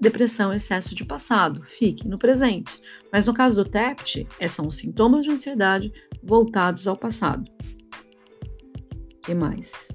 depressão 0.00 0.52
é 0.52 0.56
excesso 0.56 0.96
de 0.96 1.04
passado. 1.04 1.62
Fique 1.64 2.08
no 2.08 2.18
presente. 2.18 2.80
Mas 3.12 3.26
no 3.26 3.32
caso 3.32 3.54
do 3.54 3.64
TEPT, 3.64 4.26
é, 4.40 4.48
são 4.48 4.68
sintomas 4.70 5.24
de 5.24 5.30
ansiedade 5.30 5.92
voltados 6.24 6.88
ao 6.88 6.96
passado. 6.96 7.48
O 9.16 9.20
que 9.20 9.34
mais? 9.34 9.88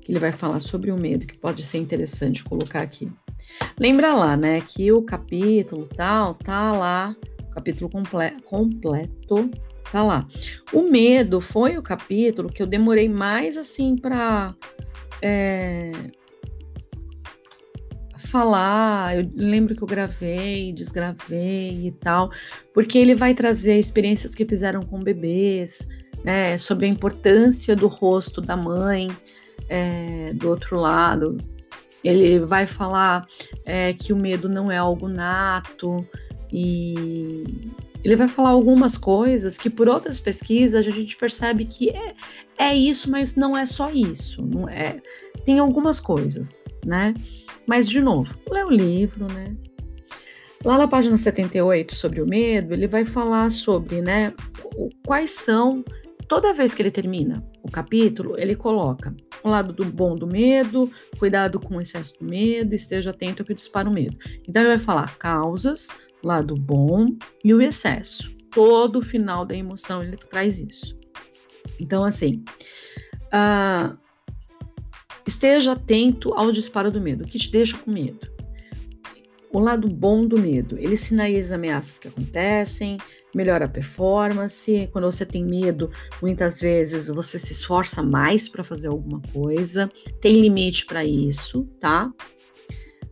Que 0.00 0.10
ele 0.10 0.18
vai 0.18 0.32
falar 0.32 0.58
sobre 0.58 0.90
o 0.90 0.96
medo, 0.96 1.24
que 1.24 1.38
pode 1.38 1.64
ser 1.64 1.78
interessante 1.78 2.42
colocar 2.42 2.82
aqui. 2.82 3.08
Lembra 3.78 4.14
lá, 4.14 4.36
né, 4.36 4.60
que 4.60 4.92
o 4.92 5.02
capítulo 5.02 5.86
tal 5.86 6.34
tá 6.34 6.72
lá, 6.72 7.16
capítulo 7.52 7.90
comple 7.90 8.30
completo 8.44 9.50
tá 9.90 10.02
lá. 10.02 10.26
O 10.72 10.82
medo 10.82 11.40
foi 11.40 11.76
o 11.76 11.82
capítulo 11.82 12.48
que 12.48 12.62
eu 12.62 12.66
demorei 12.66 13.08
mais 13.08 13.58
assim 13.58 13.96
para 13.96 14.54
é, 15.20 15.92
falar. 18.16 19.18
Eu 19.18 19.30
lembro 19.34 19.76
que 19.76 19.82
eu 19.82 19.86
gravei, 19.86 20.72
desgravei 20.72 21.88
e 21.88 21.92
tal, 21.92 22.30
porque 22.72 22.98
ele 22.98 23.14
vai 23.14 23.34
trazer 23.34 23.78
experiências 23.78 24.34
que 24.34 24.46
fizeram 24.46 24.80
com 24.80 24.98
bebês, 24.98 25.86
né, 26.24 26.56
sobre 26.56 26.86
a 26.86 26.88
importância 26.88 27.76
do 27.76 27.86
rosto 27.86 28.40
da 28.40 28.56
mãe. 28.56 29.08
É, 29.68 30.34
do 30.34 30.50
outro 30.50 30.78
lado, 30.78 31.38
ele 32.04 32.38
vai 32.38 32.66
falar 32.66 33.26
é, 33.64 33.92
que 33.92 34.12
o 34.12 34.16
medo 34.16 34.48
não 34.48 34.70
é 34.70 34.76
algo 34.76 35.08
nato 35.08 36.06
e 36.52 37.70
ele 38.04 38.16
vai 38.16 38.28
falar 38.28 38.50
algumas 38.50 38.98
coisas 38.98 39.56
que 39.56 39.70
por 39.70 39.88
outras 39.88 40.18
pesquisas 40.18 40.86
a 40.86 40.90
gente 40.90 41.16
percebe 41.16 41.64
que 41.64 41.90
é, 41.90 42.14
é 42.58 42.74
isso, 42.74 43.10
mas 43.10 43.36
não 43.36 43.56
é 43.56 43.64
só 43.64 43.90
isso, 43.90 44.42
não 44.42 44.68
é. 44.68 45.00
Tem 45.44 45.58
algumas 45.58 46.00
coisas, 46.00 46.64
né? 46.84 47.14
Mas 47.66 47.88
de 47.88 48.00
novo, 48.00 48.34
lê 48.50 48.62
o 48.64 48.70
livro, 48.70 49.26
né? 49.32 49.56
Lá 50.64 50.78
na 50.78 50.86
página 50.86 51.16
78 51.16 51.94
sobre 51.94 52.20
o 52.20 52.26
medo, 52.26 52.72
ele 52.72 52.86
vai 52.86 53.04
falar 53.04 53.50
sobre, 53.50 54.00
né, 54.00 54.32
quais 55.04 55.32
são 55.32 55.84
toda 56.32 56.54
vez 56.54 56.72
que 56.72 56.80
ele 56.80 56.90
termina 56.90 57.46
o 57.62 57.70
capítulo, 57.70 58.38
ele 58.38 58.56
coloca 58.56 59.14
o 59.44 59.50
lado 59.50 59.70
do 59.70 59.84
bom 59.84 60.16
do 60.16 60.26
medo, 60.26 60.90
cuidado 61.18 61.60
com 61.60 61.76
o 61.76 61.80
excesso 61.82 62.18
do 62.18 62.24
medo, 62.24 62.74
esteja 62.74 63.10
atento 63.10 63.42
ao 63.42 63.46
que 63.46 63.52
dispara 63.52 63.86
o 63.86 63.92
medo. 63.92 64.16
Então 64.48 64.62
ele 64.62 64.70
vai 64.70 64.78
falar 64.78 65.14
causas, 65.18 65.88
lado 66.24 66.54
bom 66.54 67.06
e 67.44 67.52
o 67.52 67.60
excesso. 67.60 68.34
Todo 68.50 69.00
o 69.00 69.02
final 69.02 69.44
da 69.44 69.54
emoção 69.54 70.02
ele 70.02 70.16
traz 70.16 70.58
isso. 70.58 70.98
Então, 71.78 72.02
assim, 72.02 72.42
uh, 73.26 73.94
esteja 75.26 75.72
atento 75.72 76.32
ao 76.32 76.50
disparo 76.50 76.90
do 76.90 76.98
medo, 76.98 77.24
o 77.24 77.26
que 77.26 77.38
te 77.38 77.52
deixa 77.52 77.76
com 77.76 77.90
medo. 77.90 78.26
O 79.52 79.58
lado 79.58 79.86
bom 79.86 80.26
do 80.26 80.38
medo, 80.38 80.78
ele 80.78 80.96
sinaliza 80.96 81.56
ameaças 81.56 81.98
que 81.98 82.08
acontecem, 82.08 82.96
melhora 83.34 83.64
a 83.64 83.68
performance. 83.68 84.88
Quando 84.92 85.10
você 85.10 85.24
tem 85.24 85.44
medo, 85.44 85.90
muitas 86.20 86.60
vezes 86.60 87.08
você 87.08 87.38
se 87.38 87.52
esforça 87.52 88.02
mais 88.02 88.48
para 88.48 88.64
fazer 88.64 88.88
alguma 88.88 89.20
coisa, 89.32 89.90
tem 90.20 90.40
limite 90.40 90.86
para 90.86 91.04
isso, 91.04 91.64
tá? 91.80 92.10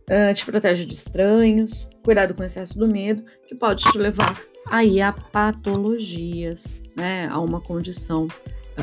Uh, 0.09 0.33
te 0.33 0.45
protege 0.45 0.85
de 0.85 0.93
estranhos, 0.93 1.89
cuidado 2.03 2.33
com 2.33 2.41
o 2.41 2.45
excesso 2.45 2.77
do 2.77 2.87
medo, 2.87 3.23
que 3.47 3.55
pode 3.55 3.83
te 3.83 3.97
levar 3.97 4.39
aí 4.67 5.01
a 5.01 5.13
patologias, 5.13 6.69
né? 6.95 7.27
A 7.31 7.39
uma 7.39 7.61
condição 7.61 8.27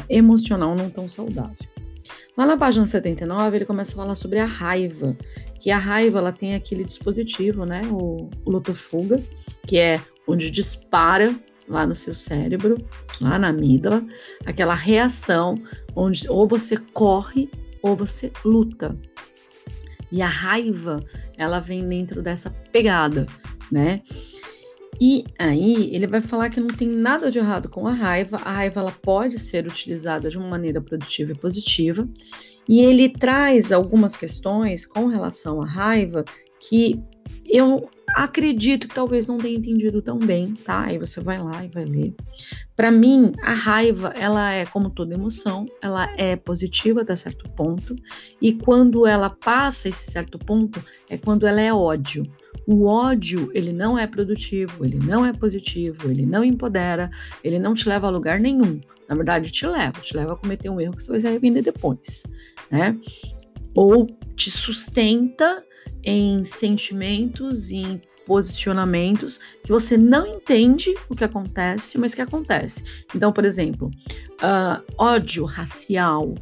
emocional 0.08 0.74
não 0.74 0.90
tão 0.90 1.08
saudável. 1.08 1.56
Lá 2.36 2.46
na 2.46 2.56
página 2.56 2.86
79, 2.86 3.56
ele 3.56 3.64
começa 3.64 3.92
a 3.92 3.96
falar 3.96 4.14
sobre 4.14 4.38
a 4.38 4.46
raiva, 4.46 5.16
que 5.58 5.72
a 5.72 5.78
raiva 5.78 6.18
ela 6.18 6.32
tem 6.32 6.54
aquele 6.54 6.84
dispositivo, 6.84 7.66
né, 7.66 7.82
o, 7.90 8.30
o 8.44 8.50
luto-fuga, 8.50 9.20
que 9.66 9.76
é 9.76 10.00
onde 10.28 10.50
dispara 10.50 11.34
lá 11.68 11.86
no 11.86 11.94
seu 11.94 12.14
cérebro, 12.14 12.76
lá 13.20 13.38
na 13.38 13.48
amígdala, 13.48 14.04
aquela 14.46 14.74
reação 14.74 15.56
onde 15.96 16.28
ou 16.30 16.46
você 16.46 16.76
corre 16.76 17.50
ou 17.82 17.96
você 17.96 18.32
luta. 18.44 18.96
E 20.10 20.22
a 20.22 20.28
raiva, 20.28 21.04
ela 21.36 21.60
vem 21.60 21.86
dentro 21.86 22.22
dessa 22.22 22.50
pegada, 22.72 23.26
né? 23.70 23.98
E 25.00 25.24
aí 25.38 25.94
ele 25.94 26.06
vai 26.06 26.20
falar 26.20 26.50
que 26.50 26.60
não 26.60 26.68
tem 26.68 26.88
nada 26.88 27.30
de 27.30 27.38
errado 27.38 27.68
com 27.68 27.86
a 27.86 27.92
raiva. 27.92 28.38
A 28.38 28.52
raiva 28.52 28.80
ela 28.80 28.90
pode 28.90 29.38
ser 29.38 29.66
utilizada 29.66 30.28
de 30.28 30.36
uma 30.36 30.48
maneira 30.48 30.80
produtiva 30.80 31.32
e 31.32 31.36
positiva. 31.36 32.08
E 32.68 32.80
ele 32.80 33.08
traz 33.08 33.70
algumas 33.70 34.16
questões 34.16 34.84
com 34.86 35.06
relação 35.06 35.62
à 35.62 35.66
raiva 35.66 36.24
que 36.58 37.00
eu 37.46 37.88
acredito 38.14 38.88
que 38.88 38.94
talvez 38.94 39.26
não 39.26 39.38
tenha 39.38 39.56
entendido 39.56 40.00
tão 40.02 40.18
bem, 40.18 40.54
tá? 40.54 40.84
Aí 40.86 40.98
você 40.98 41.20
vai 41.20 41.42
lá 41.42 41.64
e 41.64 41.68
vai 41.68 41.84
ler. 41.84 42.14
Para 42.76 42.90
mim, 42.90 43.32
a 43.42 43.52
raiva, 43.52 44.12
ela 44.16 44.52
é 44.52 44.64
como 44.66 44.90
toda 44.90 45.14
emoção, 45.14 45.66
ela 45.82 46.08
é 46.16 46.36
positiva 46.36 47.02
até 47.02 47.16
certo 47.16 47.48
ponto, 47.50 47.96
e 48.40 48.52
quando 48.52 49.06
ela 49.06 49.30
passa 49.30 49.88
esse 49.88 50.10
certo 50.10 50.38
ponto, 50.38 50.82
é 51.10 51.16
quando 51.16 51.46
ela 51.46 51.60
é 51.60 51.72
ódio. 51.72 52.24
O 52.66 52.84
ódio, 52.86 53.50
ele 53.54 53.72
não 53.72 53.98
é 53.98 54.06
produtivo, 54.06 54.84
ele 54.84 54.98
não 54.98 55.24
é 55.24 55.32
positivo, 55.32 56.10
ele 56.10 56.26
não 56.26 56.44
empodera, 56.44 57.10
ele 57.42 57.58
não 57.58 57.74
te 57.74 57.88
leva 57.88 58.06
a 58.06 58.10
lugar 58.10 58.38
nenhum. 58.38 58.80
Na 59.08 59.14
verdade, 59.14 59.50
te 59.50 59.66
leva, 59.66 60.00
te 60.00 60.14
leva 60.14 60.34
a 60.34 60.36
cometer 60.36 60.68
um 60.68 60.78
erro 60.78 60.94
que 60.94 61.02
você 61.02 61.10
vai 61.10 61.20
se 61.20 61.26
arrepender 61.26 61.62
depois, 61.62 62.24
né? 62.70 62.94
Ou 63.74 64.06
te 64.36 64.50
sustenta 64.50 65.64
em 66.04 66.44
sentimentos 66.44 67.70
e 67.70 67.76
em 67.76 68.02
posicionamentos 68.26 69.40
que 69.64 69.70
você 69.70 69.96
não 69.96 70.26
entende 70.26 70.94
o 71.08 71.16
que 71.16 71.24
acontece, 71.24 71.98
mas 71.98 72.14
que 72.14 72.20
acontece. 72.20 73.04
Então, 73.14 73.32
por 73.32 73.44
exemplo, 73.44 73.90
uh, 74.42 74.84
ódio 74.98 75.46
racial, 75.46 76.34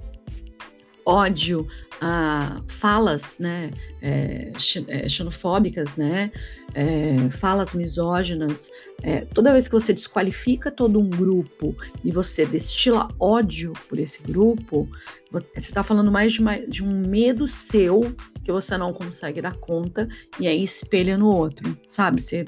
ódio 1.07 1.67
a 2.01 2.61
falas 2.67 3.39
né, 3.39 3.71
é, 4.03 4.53
é, 4.89 5.09
xenofóbicas, 5.09 5.97
né, 5.97 6.31
é, 6.75 7.31
falas 7.31 7.75
misóginas, 7.75 8.71
é, 9.03 9.21
toda 9.21 9.53
vez 9.53 9.69
que 9.69 9.75
você 9.75 9.95
desqualifica 9.95 10.71
todo 10.71 11.01
um 11.01 11.09
grupo 11.09 11.75
e 12.05 12.11
você 12.11 12.45
destila 12.45 13.09
ódio 13.19 13.73
por 13.89 13.99
esse 13.99 14.23
grupo, 14.25 14.89
você 15.31 15.47
está 15.57 15.83
falando 15.83 16.11
mais 16.13 16.35
de, 16.35 16.41
uma, 16.41 16.59
de, 16.59 16.85
um 16.85 17.07
medo 17.07 17.49
seu 17.49 18.15
que 18.45 18.53
você 18.53 18.77
não 18.77 18.93
consegue 18.93 19.41
dar 19.41 19.57
conta 19.57 20.09
e 20.39 20.47
aí 20.47 20.63
espelha 20.63 21.17
no 21.17 21.29
outro, 21.29 21.77
sabe? 21.89 22.21
Você 22.21 22.45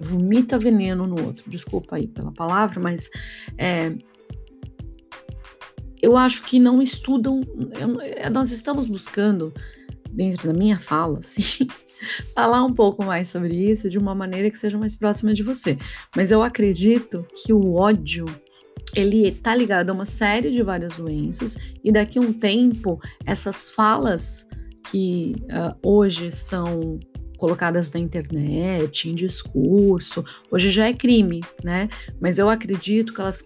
vomita 0.00 0.58
veneno 0.58 1.06
no 1.06 1.24
outro. 1.24 1.50
Desculpa 1.50 1.96
aí 1.96 2.06
pela 2.06 2.32
palavra, 2.32 2.80
mas 2.80 3.10
é, 3.58 3.92
eu 6.06 6.16
acho 6.16 6.44
que 6.44 6.60
não 6.60 6.80
estudam. 6.80 7.42
Eu, 7.80 8.30
nós 8.30 8.52
estamos 8.52 8.86
buscando, 8.86 9.52
dentro 10.12 10.46
da 10.46 10.56
minha 10.56 10.78
fala, 10.78 11.18
assim, 11.18 11.66
falar 12.32 12.64
um 12.64 12.72
pouco 12.72 13.04
mais 13.04 13.28
sobre 13.28 13.54
isso 13.72 13.90
de 13.90 13.98
uma 13.98 14.14
maneira 14.14 14.48
que 14.48 14.56
seja 14.56 14.78
mais 14.78 14.94
próxima 14.94 15.34
de 15.34 15.42
você. 15.42 15.76
Mas 16.14 16.30
eu 16.30 16.44
acredito 16.44 17.26
que 17.34 17.52
o 17.52 17.74
ódio 17.74 18.24
ele 18.94 19.26
está 19.28 19.52
ligado 19.52 19.90
a 19.90 19.92
uma 19.92 20.04
série 20.04 20.52
de 20.52 20.62
várias 20.62 20.94
doenças 20.94 21.58
e 21.82 21.90
daqui 21.90 22.20
a 22.20 22.22
um 22.22 22.32
tempo 22.32 23.00
essas 23.24 23.68
falas 23.70 24.46
que 24.88 25.34
uh, 25.46 25.76
hoje 25.82 26.30
são 26.30 27.00
colocadas 27.36 27.90
na 27.90 27.98
internet, 27.98 29.10
em 29.10 29.14
discurso, 29.14 30.24
hoje 30.52 30.70
já 30.70 30.86
é 30.86 30.94
crime, 30.94 31.40
né? 31.64 31.88
Mas 32.20 32.38
eu 32.38 32.48
acredito 32.48 33.12
que 33.12 33.20
elas 33.20 33.42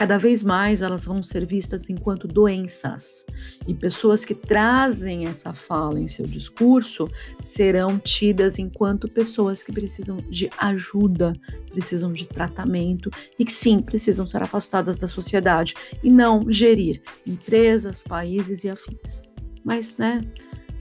cada 0.00 0.16
vez 0.16 0.42
mais 0.42 0.80
elas 0.80 1.04
vão 1.04 1.22
ser 1.22 1.44
vistas 1.44 1.90
enquanto 1.90 2.26
doenças. 2.26 3.26
E 3.68 3.74
pessoas 3.74 4.24
que 4.24 4.34
trazem 4.34 5.26
essa 5.26 5.52
fala 5.52 6.00
em 6.00 6.08
seu 6.08 6.26
discurso 6.26 7.06
serão 7.38 7.98
tidas 7.98 8.58
enquanto 8.58 9.06
pessoas 9.06 9.62
que 9.62 9.70
precisam 9.70 10.16
de 10.16 10.48
ajuda, 10.56 11.34
precisam 11.70 12.12
de 12.12 12.26
tratamento 12.26 13.10
e 13.38 13.44
que 13.44 13.52
sim, 13.52 13.82
precisam 13.82 14.26
ser 14.26 14.42
afastadas 14.42 14.96
da 14.96 15.06
sociedade 15.06 15.74
e 16.02 16.10
não 16.10 16.50
gerir 16.50 17.02
empresas, 17.26 18.00
países 18.00 18.64
e 18.64 18.70
afins. 18.70 19.20
Mas, 19.66 19.98
né, 19.98 20.22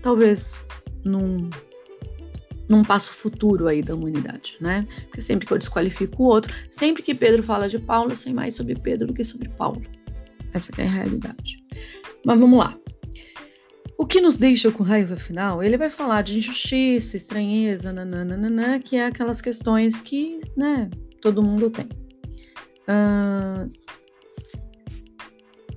talvez 0.02 0.58
num 1.04 1.50
num 2.70 2.84
passo 2.84 3.12
futuro 3.12 3.68
aí 3.68 3.82
da 3.82 3.96
humanidade, 3.96 4.56
né? 4.62 4.88
Porque 5.08 5.22
sempre 5.22 5.48
que 5.48 5.52
eu 5.52 5.58
desqualifico 5.58 6.24
o 6.24 6.28
outro, 6.28 6.54
sempre 6.70 7.02
que 7.02 7.16
Pedro 7.16 7.42
fala 7.42 7.68
de 7.68 7.80
Paulo, 7.80 8.12
eu 8.12 8.18
sei 8.18 8.32
mais 8.32 8.54
sobre 8.54 8.76
Pedro 8.76 9.08
do 9.08 9.14
que 9.14 9.24
sobre 9.24 9.50
Paulo. 9.50 9.82
Essa 10.54 10.72
é 10.78 10.84
a 10.84 10.90
realidade. 10.90 11.66
Mas 12.24 12.40
vamos 12.40 12.60
lá. 12.60 12.78
O 13.98 14.06
que 14.06 14.22
nos 14.22 14.38
deixa 14.38 14.72
com 14.72 14.84
raiva 14.84 15.18
final? 15.18 15.62
Ele 15.62 15.78
vai 15.78 15.90
falar 15.90 16.22
de 16.22 16.38
injustiça, 16.38 17.18
estranheza, 17.18 17.92
nananana, 17.92 18.80
que 18.80 18.96
é 18.96 19.08
aquelas 19.08 19.42
questões 19.42 20.00
que, 20.00 20.40
né, 20.56 20.90
todo 21.22 21.44
mundo 21.44 21.70
tem. 21.70 21.90
Uh, 22.88 23.70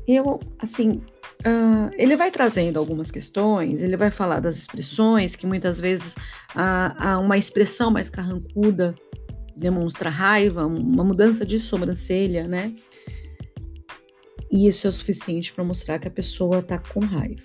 eu, 0.06 0.38
assim, 0.60 1.02
Uh, 1.44 1.90
ele 1.96 2.16
vai 2.16 2.30
trazendo 2.30 2.78
algumas 2.78 3.10
questões, 3.10 3.82
ele 3.82 3.96
vai 3.96 4.10
falar 4.10 4.40
das 4.40 4.56
expressões, 4.58 5.34
que 5.34 5.46
muitas 5.46 5.80
vezes 5.80 6.14
uh, 6.54 7.18
uma 7.20 7.36
expressão 7.36 7.90
mais 7.90 8.08
carrancuda 8.08 8.94
demonstra 9.56 10.08
raiva, 10.08 10.64
uma 10.66 11.04
mudança 11.04 11.44
de 11.44 11.58
sobrancelha, 11.58 12.46
né? 12.46 12.72
E 14.50 14.68
isso 14.68 14.86
é 14.86 14.90
o 14.90 14.92
suficiente 14.92 15.52
para 15.52 15.64
mostrar 15.64 15.98
que 15.98 16.06
a 16.06 16.10
pessoa 16.10 16.60
está 16.60 16.78
com 16.78 17.00
raiva. 17.00 17.42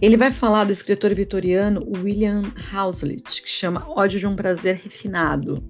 Ele 0.00 0.16
vai 0.16 0.30
falar 0.30 0.64
do 0.64 0.70
escritor 0.70 1.12
vitoriano 1.12 1.84
William 1.96 2.42
Hazlitt, 2.72 3.42
que 3.42 3.48
chama 3.48 3.84
Ódio 3.88 4.20
de 4.20 4.26
um 4.28 4.36
Prazer 4.36 4.76
Refinado. 4.76 5.67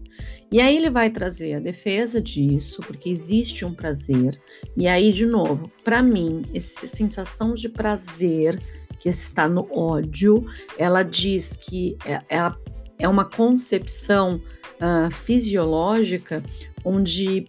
E 0.50 0.62
aí 0.62 0.76
ele 0.76 0.88
vai 0.88 1.10
trazer 1.10 1.54
a 1.54 1.60
defesa 1.60 2.22
disso, 2.22 2.80
porque 2.86 3.10
existe 3.10 3.64
um 3.66 3.74
prazer. 3.74 4.40
E 4.76 4.88
aí, 4.88 5.12
de 5.12 5.26
novo, 5.26 5.70
para 5.84 6.02
mim, 6.02 6.42
essa 6.54 6.86
sensação 6.86 7.52
de 7.52 7.68
prazer 7.68 8.58
que 8.98 9.10
está 9.10 9.46
no 9.46 9.68
ódio, 9.70 10.46
ela 10.78 11.02
diz 11.02 11.54
que 11.54 11.98
é, 12.04 12.22
é, 12.34 12.52
é 12.98 13.08
uma 13.08 13.26
concepção 13.26 14.40
uh, 14.80 15.10
fisiológica 15.10 16.42
onde 16.82 17.46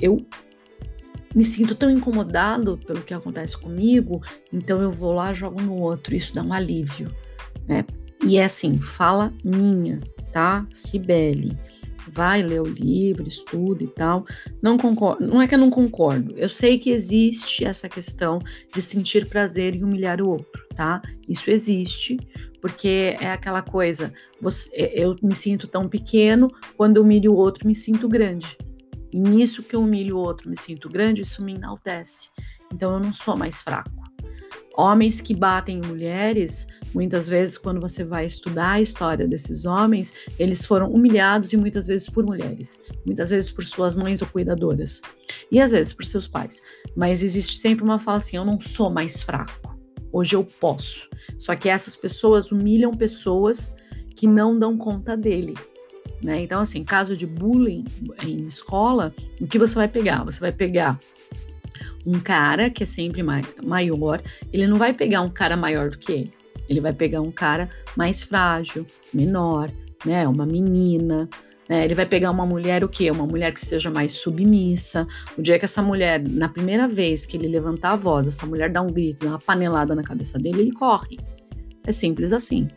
eu 0.00 0.24
me 1.34 1.42
sinto 1.42 1.74
tão 1.74 1.90
incomodado 1.90 2.78
pelo 2.86 3.02
que 3.02 3.14
acontece 3.14 3.56
comigo, 3.58 4.22
então 4.52 4.80
eu 4.80 4.92
vou 4.92 5.12
lá 5.12 5.32
jogo 5.32 5.60
no 5.60 5.76
outro, 5.76 6.14
isso 6.14 6.34
dá 6.34 6.42
um 6.42 6.52
alívio, 6.52 7.10
né? 7.66 7.84
E 8.22 8.36
é 8.36 8.44
assim, 8.44 8.78
fala 8.78 9.32
minha, 9.42 9.98
tá? 10.30 10.66
Cibele 10.70 11.56
vai 12.10 12.42
ler 12.42 12.60
o 12.60 12.66
livro, 12.66 13.28
estuda 13.28 13.82
e 13.82 13.86
tal. 13.86 14.26
Não 14.60 14.76
concordo, 14.76 15.26
não 15.26 15.40
é 15.40 15.48
que 15.48 15.54
eu 15.54 15.58
não 15.58 15.70
concordo. 15.70 16.34
Eu 16.36 16.48
sei 16.48 16.78
que 16.78 16.90
existe 16.90 17.64
essa 17.64 17.88
questão 17.88 18.38
de 18.74 18.82
sentir 18.82 19.28
prazer 19.28 19.74
em 19.74 19.84
humilhar 19.84 20.20
o 20.20 20.28
outro, 20.28 20.66
tá? 20.74 21.02
Isso 21.28 21.50
existe, 21.50 22.18
porque 22.60 23.16
é 23.20 23.32
aquela 23.32 23.62
coisa, 23.62 24.12
você, 24.40 24.92
eu 24.94 25.16
me 25.22 25.34
sinto 25.34 25.66
tão 25.66 25.88
pequeno, 25.88 26.48
quando 26.76 26.96
eu 26.96 27.02
humilho 27.02 27.32
o 27.32 27.36
outro, 27.36 27.66
me 27.66 27.74
sinto 27.74 28.08
grande. 28.08 28.56
E 29.12 29.18
nisso 29.18 29.62
que 29.62 29.76
eu 29.76 29.80
humilho 29.80 30.16
o 30.16 30.20
outro, 30.20 30.48
me 30.48 30.56
sinto 30.56 30.88
grande, 30.88 31.22
isso 31.22 31.44
me 31.44 31.54
enaltece. 31.54 32.30
Então 32.72 32.94
eu 32.94 33.00
não 33.00 33.12
sou 33.12 33.36
mais 33.36 33.60
fraco. 33.60 33.90
Homens 34.76 35.20
que 35.20 35.34
batem 35.34 35.78
em 35.78 35.86
mulheres, 35.86 36.66
muitas 36.94 37.28
vezes, 37.28 37.58
quando 37.58 37.80
você 37.80 38.04
vai 38.04 38.24
estudar 38.24 38.72
a 38.72 38.80
história 38.80 39.28
desses 39.28 39.66
homens, 39.66 40.14
eles 40.38 40.64
foram 40.64 40.90
humilhados 40.90 41.52
e 41.52 41.56
muitas 41.56 41.86
vezes 41.86 42.08
por 42.08 42.24
mulheres, 42.24 42.82
muitas 43.04 43.30
vezes 43.30 43.50
por 43.50 43.64
suas 43.64 43.94
mães 43.94 44.22
ou 44.22 44.28
cuidadoras, 44.28 45.02
e 45.50 45.60
às 45.60 45.72
vezes 45.72 45.92
por 45.92 46.04
seus 46.04 46.26
pais. 46.26 46.62
Mas 46.96 47.22
existe 47.22 47.58
sempre 47.58 47.84
uma 47.84 47.98
fala 47.98 48.18
assim: 48.18 48.36
eu 48.36 48.44
não 48.44 48.58
sou 48.60 48.88
mais 48.88 49.22
fraco, 49.22 49.76
hoje 50.10 50.34
eu 50.34 50.44
posso. 50.44 51.08
Só 51.38 51.54
que 51.54 51.68
essas 51.68 51.96
pessoas 51.96 52.50
humilham 52.50 52.92
pessoas 52.94 53.74
que 54.16 54.26
não 54.26 54.58
dão 54.58 54.76
conta 54.76 55.16
dele. 55.16 55.54
Né? 56.22 56.42
Então, 56.42 56.60
assim, 56.60 56.84
caso 56.84 57.16
de 57.16 57.26
bullying 57.26 57.84
em 58.24 58.46
escola, 58.46 59.12
o 59.40 59.46
que 59.46 59.58
você 59.58 59.74
vai 59.74 59.88
pegar? 59.88 60.22
Você 60.24 60.38
vai 60.38 60.52
pegar 60.52 60.98
um 62.06 62.18
cara 62.18 62.70
que 62.70 62.82
é 62.82 62.86
sempre 62.86 63.22
maior, 63.22 64.22
ele 64.52 64.66
não 64.66 64.76
vai 64.76 64.92
pegar 64.92 65.20
um 65.22 65.30
cara 65.30 65.56
maior 65.56 65.90
do 65.90 65.98
que 65.98 66.12
ele. 66.12 66.32
Ele 66.68 66.80
vai 66.80 66.92
pegar 66.92 67.20
um 67.20 67.30
cara 67.30 67.68
mais 67.96 68.22
frágil, 68.22 68.86
menor, 69.12 69.70
né? 70.04 70.26
Uma 70.26 70.46
menina. 70.46 71.28
Né? 71.68 71.84
Ele 71.84 71.94
vai 71.94 72.06
pegar 72.06 72.30
uma 72.30 72.46
mulher 72.46 72.84
o 72.84 72.88
quê? 72.88 73.10
Uma 73.10 73.26
mulher 73.26 73.52
que 73.52 73.64
seja 73.64 73.90
mais 73.90 74.12
submissa. 74.12 75.06
O 75.36 75.42
dia 75.42 75.58
que 75.58 75.64
essa 75.64 75.82
mulher, 75.82 76.22
na 76.22 76.48
primeira 76.48 76.88
vez 76.88 77.24
que 77.26 77.36
ele 77.36 77.48
levantar 77.48 77.92
a 77.92 77.96
voz, 77.96 78.26
essa 78.26 78.46
mulher 78.46 78.70
dá 78.70 78.82
um 78.82 78.88
grito, 78.88 79.24
dá 79.24 79.30
uma 79.30 79.38
panelada 79.38 79.94
na 79.94 80.02
cabeça 80.02 80.38
dele, 80.38 80.62
ele 80.62 80.72
corre. 80.72 81.18
É 81.86 81.92
simples 81.92 82.32
assim. 82.32 82.68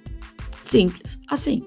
Simples 0.61 1.19
assim. 1.29 1.65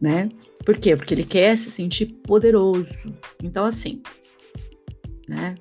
Né? 0.00 0.28
Por 0.64 0.78
quê? 0.78 0.96
Porque 0.96 1.14
ele 1.14 1.24
quer 1.24 1.56
se 1.56 1.70
sentir 1.70 2.06
poderoso. 2.06 3.14
Então, 3.42 3.64
assim, 3.64 4.02
né? 5.28 5.54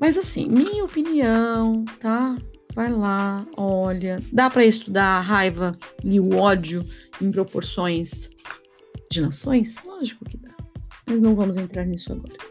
Mas 0.00 0.16
assim, 0.16 0.48
minha 0.48 0.82
opinião, 0.82 1.84
tá? 2.00 2.34
Vai 2.74 2.90
lá, 2.90 3.46
olha. 3.56 4.18
Dá 4.32 4.48
para 4.48 4.64
estudar 4.64 5.16
a 5.16 5.20
raiva 5.20 5.72
e 6.02 6.18
o 6.18 6.36
ódio 6.36 6.84
em 7.20 7.30
proporções 7.30 8.30
de 9.10 9.20
nações? 9.20 9.82
Lógico 9.84 10.24
que 10.24 10.38
dá. 10.38 10.54
Mas 11.06 11.20
não 11.20 11.34
vamos 11.34 11.56
entrar 11.56 11.84
nisso 11.84 12.12
agora. 12.12 12.49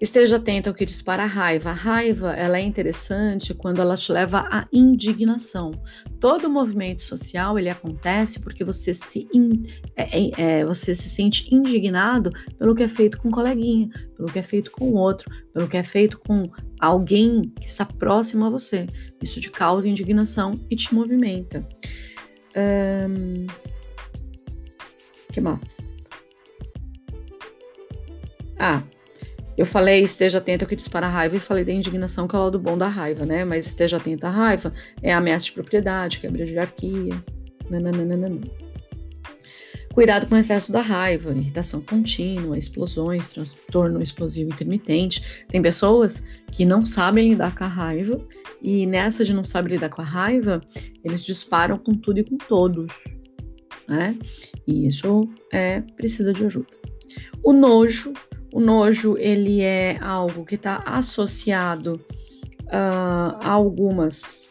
Esteja 0.00 0.36
atento 0.36 0.70
ao 0.70 0.74
que 0.74 0.86
dispara 0.86 1.24
a 1.24 1.26
raiva. 1.26 1.70
A 1.70 1.74
raiva 1.74 2.32
ela 2.32 2.56
é 2.56 2.62
interessante 2.62 3.52
quando 3.52 3.82
ela 3.82 3.98
te 3.98 4.10
leva 4.10 4.48
à 4.50 4.64
indignação. 4.72 5.72
Todo 6.18 6.48
movimento 6.48 7.02
social 7.02 7.58
ele 7.58 7.68
acontece 7.68 8.40
porque 8.40 8.64
você 8.64 8.94
se, 8.94 9.28
in, 9.34 9.66
é, 9.96 10.18
é, 10.18 10.30
é, 10.38 10.64
você 10.64 10.94
se 10.94 11.10
sente 11.10 11.54
indignado 11.54 12.32
pelo 12.58 12.74
que 12.74 12.82
é 12.82 12.88
feito 12.88 13.18
com 13.18 13.28
um 13.28 13.30
coleguinha, 13.30 13.90
pelo 14.16 14.32
que 14.32 14.38
é 14.38 14.42
feito 14.42 14.70
com 14.70 14.94
outro, 14.94 15.30
pelo 15.52 15.68
que 15.68 15.76
é 15.76 15.84
feito 15.84 16.18
com 16.20 16.44
alguém 16.80 17.42
que 17.60 17.66
está 17.66 17.84
próximo 17.84 18.46
a 18.46 18.50
você. 18.50 18.86
Isso 19.22 19.38
te 19.38 19.50
causa 19.50 19.86
indignação 19.86 20.54
e 20.70 20.76
te 20.76 20.94
movimenta. 20.94 21.62
Um, 22.56 23.46
que 25.30 25.42
mais? 25.42 25.60
Ah, 28.58 28.82
eu 29.60 29.66
falei 29.66 30.02
esteja 30.02 30.38
atento 30.38 30.64
ao 30.64 30.68
que 30.70 30.74
dispara 30.74 31.06
a 31.06 31.10
raiva 31.10 31.36
e 31.36 31.38
falei 31.38 31.66
da 31.66 31.70
indignação, 31.70 32.26
que 32.26 32.34
é 32.34 32.38
o 32.38 32.44
lado 32.44 32.58
bom 32.58 32.78
da 32.78 32.88
raiva, 32.88 33.26
né? 33.26 33.44
Mas 33.44 33.66
esteja 33.66 33.98
atento 33.98 34.26
à 34.26 34.30
raiva 34.30 34.72
é 35.02 35.12
ameaça 35.12 35.44
de 35.44 35.52
propriedade, 35.52 36.18
quebra 36.18 36.46
de 36.46 36.52
hierarquia. 36.52 37.22
Nananana. 37.68 38.40
Cuidado 39.92 40.26
com 40.26 40.34
o 40.34 40.38
excesso 40.38 40.72
da 40.72 40.80
raiva, 40.80 41.32
irritação 41.32 41.82
contínua, 41.82 42.56
explosões, 42.56 43.28
transtorno 43.28 44.02
explosivo 44.02 44.48
intermitente. 44.48 45.44
Tem 45.50 45.60
pessoas 45.60 46.24
que 46.50 46.64
não 46.64 46.82
sabem 46.82 47.28
lidar 47.28 47.54
com 47.54 47.64
a 47.64 47.68
raiva 47.68 48.18
e 48.62 48.86
nessa 48.86 49.26
de 49.26 49.34
não 49.34 49.44
saber 49.44 49.72
lidar 49.72 49.90
com 49.90 50.00
a 50.00 50.06
raiva, 50.06 50.62
eles 51.04 51.22
disparam 51.22 51.76
com 51.76 51.92
tudo 51.92 52.20
e 52.20 52.24
com 52.24 52.38
todos, 52.38 52.90
né? 53.86 54.16
E 54.66 54.86
isso 54.86 55.28
é 55.52 55.82
precisa 55.98 56.32
de 56.32 56.46
ajuda. 56.46 56.80
O 57.44 57.52
nojo 57.52 58.14
o 58.52 58.60
nojo 58.60 59.16
ele 59.18 59.60
é 59.62 59.98
algo 60.00 60.44
que 60.44 60.56
está 60.56 60.82
associado 60.86 62.00
uh, 62.66 63.36
a 63.40 63.50
algumas 63.50 64.48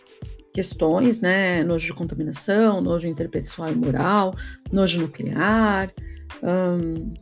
questões, 0.53 1.21
né? 1.21 1.63
Nojo 1.63 1.87
de 1.87 1.93
contaminação, 1.93 2.81
nojo 2.81 3.07
interpessoal 3.07 3.71
e 3.71 3.75
moral, 3.75 4.33
nojo 4.71 4.99
nuclear. 4.99 5.91
Um, 6.43 7.13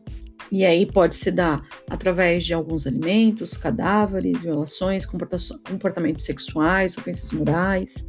e 0.52 0.66
aí 0.66 0.86
pode 0.86 1.16
se 1.16 1.30
dar 1.30 1.62
através 1.90 2.46
de 2.46 2.54
alguns 2.54 2.88
alimentos, 2.88 3.58
cadáveres, 3.58 4.42
violações, 4.42 5.06
comportamentos 5.06 6.26
sexuais, 6.26 6.98
ofensas 6.98 7.32
morais. 7.32 8.06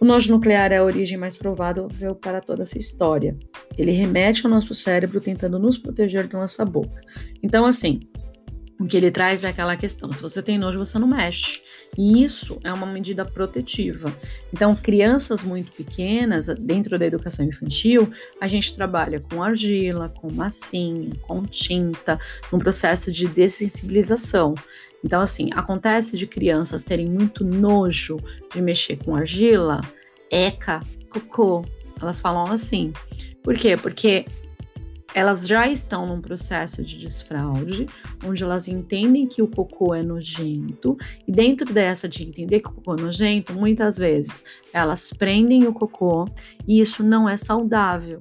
O 0.00 0.04
nojo 0.04 0.30
nuclear 0.30 0.70
é 0.70 0.76
a 0.76 0.84
origem 0.84 1.18
mais 1.18 1.36
provável 1.36 1.88
para 2.20 2.40
toda 2.40 2.62
essa 2.62 2.78
história. 2.78 3.36
Ele 3.76 3.90
remete 3.90 4.46
ao 4.46 4.50
nosso 4.50 4.74
cérebro 4.74 5.20
tentando 5.20 5.58
nos 5.58 5.76
proteger 5.76 6.28
da 6.28 6.38
nossa 6.38 6.64
boca. 6.64 7.02
Então, 7.42 7.64
assim, 7.64 8.00
o 8.80 8.86
que 8.86 8.96
ele 8.96 9.10
traz 9.10 9.42
é 9.42 9.48
aquela 9.48 9.76
questão: 9.76 10.12
se 10.12 10.22
você 10.22 10.40
tem 10.40 10.56
nojo, 10.56 10.78
você 10.78 10.98
não 11.00 11.08
mexe. 11.08 11.60
E 11.96 12.22
isso 12.22 12.60
é 12.62 12.72
uma 12.72 12.86
medida 12.86 13.24
protetiva. 13.24 14.12
Então, 14.52 14.72
crianças 14.74 15.42
muito 15.42 15.72
pequenas, 15.72 16.46
dentro 16.60 16.96
da 16.96 17.04
educação 17.04 17.44
infantil, 17.44 18.08
a 18.40 18.46
gente 18.46 18.76
trabalha 18.76 19.18
com 19.18 19.42
argila, 19.42 20.08
com 20.08 20.32
massinha, 20.32 21.12
com 21.22 21.44
tinta, 21.44 22.20
num 22.52 22.58
processo 22.60 23.10
de 23.10 23.26
dessensibilização. 23.26 24.54
Então, 25.04 25.20
assim, 25.20 25.50
acontece 25.54 26.16
de 26.16 26.26
crianças 26.26 26.84
terem 26.84 27.06
muito 27.06 27.44
nojo 27.44 28.18
de 28.52 28.60
mexer 28.60 28.96
com 28.96 29.14
argila, 29.14 29.80
eca, 30.30 30.80
cocô. 31.10 31.64
Elas 32.00 32.20
falam 32.20 32.52
assim. 32.52 32.92
Por 33.42 33.54
quê? 33.56 33.76
Porque 33.76 34.26
elas 35.14 35.46
já 35.46 35.66
estão 35.68 36.06
num 36.06 36.20
processo 36.20 36.82
de 36.82 36.98
desfraude, 36.98 37.86
onde 38.24 38.42
elas 38.42 38.68
entendem 38.68 39.26
que 39.26 39.42
o 39.42 39.48
cocô 39.48 39.94
é 39.94 40.02
nojento, 40.02 40.96
e 41.26 41.32
dentro 41.32 41.72
dessa 41.72 42.08
de 42.08 42.22
entender 42.22 42.60
que 42.60 42.68
o 42.68 42.72
cocô 42.72 42.94
é 42.94 43.00
nojento, 43.00 43.52
muitas 43.54 43.96
vezes 43.96 44.44
elas 44.72 45.12
prendem 45.12 45.66
o 45.66 45.72
cocô 45.72 46.26
e 46.66 46.80
isso 46.80 47.02
não 47.02 47.28
é 47.28 47.36
saudável. 47.36 48.20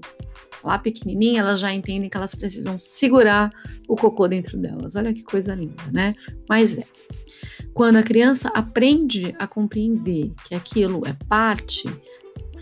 Lá 0.63 0.77
pequenininha, 0.79 1.41
elas 1.41 1.59
já 1.59 1.73
entendem 1.73 2.09
que 2.09 2.17
elas 2.17 2.33
precisam 2.33 2.77
segurar 2.77 3.51
o 3.87 3.95
cocô 3.95 4.27
dentro 4.27 4.57
delas. 4.57 4.95
Olha 4.95 5.13
que 5.13 5.23
coisa 5.23 5.53
linda, 5.53 5.83
né? 5.91 6.15
Mas 6.49 6.77
é. 6.77 6.83
Quando 7.73 7.97
a 7.97 8.03
criança 8.03 8.49
aprende 8.49 9.35
a 9.37 9.45
compreender 9.45 10.31
que 10.43 10.55
aquilo 10.55 11.05
é 11.05 11.15
parte 11.29 11.87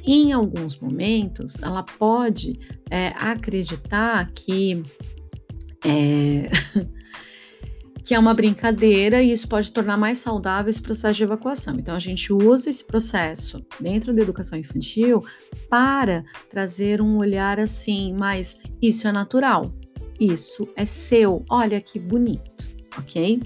em 0.06 0.32
alguns 0.32 0.80
momentos, 0.80 1.62
ela 1.62 1.84
pode 1.84 2.60
é, 2.90 3.08
acreditar 3.18 4.32
que 4.34 4.84
é, 5.84 6.50
que 8.06 8.14
é 8.14 8.20
uma 8.20 8.36
brincadeira 8.36 9.22
e 9.22 9.32
isso 9.32 9.48
pode 9.48 9.72
tornar 9.72 9.98
mais 9.98 10.20
saudável 10.20 10.70
esse 10.70 10.82
processo 10.82 11.18
de 11.18 11.24
evacuação. 11.24 11.76
Então, 11.80 11.96
a 11.96 12.00
gente 12.00 12.32
usa 12.32 12.70
esse 12.70 12.86
processo 12.86 13.66
dentro 13.80 14.14
da 14.14 14.22
educação 14.22 14.60
infantil 14.60 15.26
para 15.70 16.24
trazer 16.50 17.02
um 17.02 17.18
olhar 17.18 17.60
assim, 17.60 18.16
mas 18.18 18.60
isso 18.80 19.08
é 19.08 19.12
natural, 19.12 19.74
isso 20.20 20.70
é 20.76 20.86
seu, 20.86 21.44
olha 21.50 21.82
que 21.82 22.00
bonito, 22.00 22.66
ok? 22.96 23.42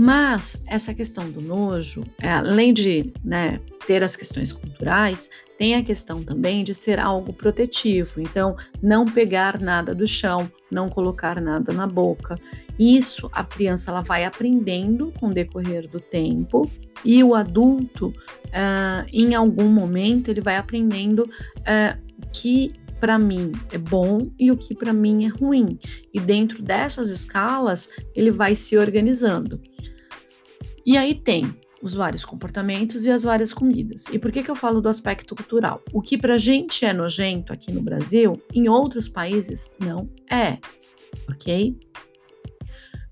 Mas 0.00 0.56
essa 0.66 0.94
questão 0.94 1.30
do 1.30 1.42
nojo, 1.42 2.06
é, 2.22 2.30
além 2.30 2.72
de 2.72 3.12
né, 3.22 3.60
ter 3.86 4.02
as 4.02 4.16
questões 4.16 4.50
culturais, 4.50 5.28
tem 5.58 5.74
a 5.74 5.82
questão 5.82 6.24
também 6.24 6.64
de 6.64 6.72
ser 6.72 6.98
algo 6.98 7.34
protetivo. 7.34 8.18
Então, 8.18 8.56
não 8.82 9.04
pegar 9.04 9.60
nada 9.60 9.94
do 9.94 10.06
chão, 10.06 10.50
não 10.70 10.88
colocar 10.88 11.38
nada 11.38 11.70
na 11.74 11.86
boca. 11.86 12.38
Isso 12.78 13.28
a 13.34 13.44
criança 13.44 13.90
ela 13.90 14.00
vai 14.00 14.24
aprendendo 14.24 15.12
com 15.20 15.26
o 15.26 15.34
decorrer 15.34 15.86
do 15.86 16.00
tempo 16.00 16.66
e 17.04 17.22
o 17.22 17.34
adulto, 17.34 18.06
uh, 18.06 19.06
em 19.12 19.34
algum 19.34 19.68
momento, 19.68 20.30
ele 20.30 20.40
vai 20.40 20.56
aprendendo 20.56 21.24
uh, 21.24 22.00
que 22.32 22.70
para 23.00 23.18
mim 23.18 23.52
é 23.72 23.78
bom 23.78 24.30
e 24.38 24.52
o 24.52 24.56
que 24.56 24.74
para 24.74 24.92
mim 24.92 25.24
é 25.24 25.28
ruim. 25.28 25.78
E 26.12 26.20
dentro 26.20 26.62
dessas 26.62 27.08
escalas, 27.08 27.88
ele 28.14 28.30
vai 28.30 28.54
se 28.54 28.76
organizando. 28.76 29.60
E 30.84 30.96
aí 30.96 31.14
tem 31.14 31.54
os 31.82 31.94
vários 31.94 32.24
comportamentos 32.24 33.06
e 33.06 33.10
as 33.10 33.22
várias 33.22 33.52
comidas. 33.52 34.06
E 34.12 34.18
por 34.18 34.30
que, 34.30 34.42
que 34.42 34.50
eu 34.50 34.54
falo 34.54 34.80
do 34.80 34.88
aspecto 34.88 35.34
cultural? 35.34 35.82
O 35.92 36.02
que 36.02 36.18
pra 36.18 36.36
gente 36.36 36.84
é 36.84 36.92
nojento 36.92 37.52
aqui 37.52 37.72
no 37.72 37.80
Brasil, 37.80 38.40
em 38.54 38.68
outros 38.68 39.08
países 39.08 39.72
não 39.78 40.08
é, 40.30 40.58
ok? 41.28 41.78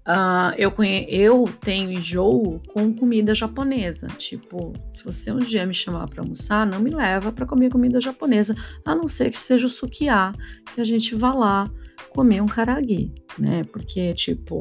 Uh, 0.09 0.57
eu, 0.57 0.72
eu 1.07 1.44
tenho 1.61 1.92
enjoo 1.92 2.62
com 2.72 2.94
comida 2.94 3.35
japonesa. 3.35 4.07
Tipo, 4.16 4.72
se 4.90 5.04
você 5.04 5.31
um 5.31 5.38
dia 5.38 5.66
me 5.66 5.74
chamar 5.74 6.09
para 6.09 6.22
almoçar, 6.22 6.66
não 6.66 6.81
me 6.81 6.90
leva 6.90 7.31
para 7.31 7.44
comer 7.44 7.70
comida 7.70 8.00
japonesa, 8.00 8.54
a 8.87 8.94
não 8.94 9.07
ser 9.07 9.31
que 9.31 9.38
seja 9.38 9.66
o 9.66 9.68
sukiá, 9.68 10.33
que 10.74 10.81
a 10.81 10.85
gente 10.85 11.14
vá 11.14 11.35
lá 11.35 11.70
comer 12.09 12.40
um 12.40 12.46
karagi, 12.46 13.12
né? 13.38 13.64
Porque, 13.64 14.14
tipo, 14.14 14.61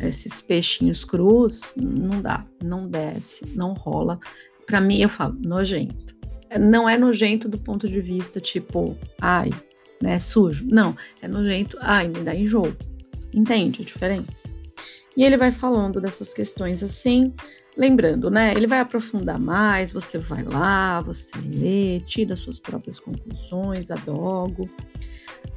esses 0.00 0.40
peixinhos 0.40 1.04
crus, 1.04 1.74
não 1.76 2.20
dá, 2.20 2.44
não 2.62 2.88
desce, 2.88 3.46
não 3.54 3.72
rola. 3.72 4.18
Para 4.66 4.80
mim, 4.80 5.00
eu 5.00 5.08
falo, 5.08 5.36
nojento. 5.44 6.14
Não 6.58 6.88
é 6.88 6.96
nojento 6.96 7.48
do 7.48 7.58
ponto 7.58 7.88
de 7.88 8.00
vista 8.00 8.40
tipo, 8.40 8.96
ai, 9.20 9.50
né, 10.00 10.18
sujo. 10.18 10.66
Não, 10.68 10.96
é 11.22 11.28
nojento, 11.28 11.76
ai, 11.80 12.08
me 12.08 12.20
dá 12.20 12.34
enjoo. 12.34 12.76
Entende 13.32 13.82
a 13.82 13.84
diferença? 13.84 14.56
E 15.16 15.24
ele 15.24 15.36
vai 15.36 15.50
falando 15.50 16.00
dessas 16.00 16.34
questões 16.34 16.82
assim, 16.82 17.32
lembrando, 17.76 18.30
né? 18.30 18.52
Ele 18.54 18.66
vai 18.66 18.80
aprofundar 18.80 19.38
mais, 19.38 19.92
você 19.92 20.18
vai 20.18 20.42
lá, 20.42 21.00
você 21.00 21.32
lê, 21.38 22.00
tira 22.00 22.36
suas 22.36 22.58
próprias 22.58 23.00
conclusões, 23.00 23.90
adogo. 23.90 24.68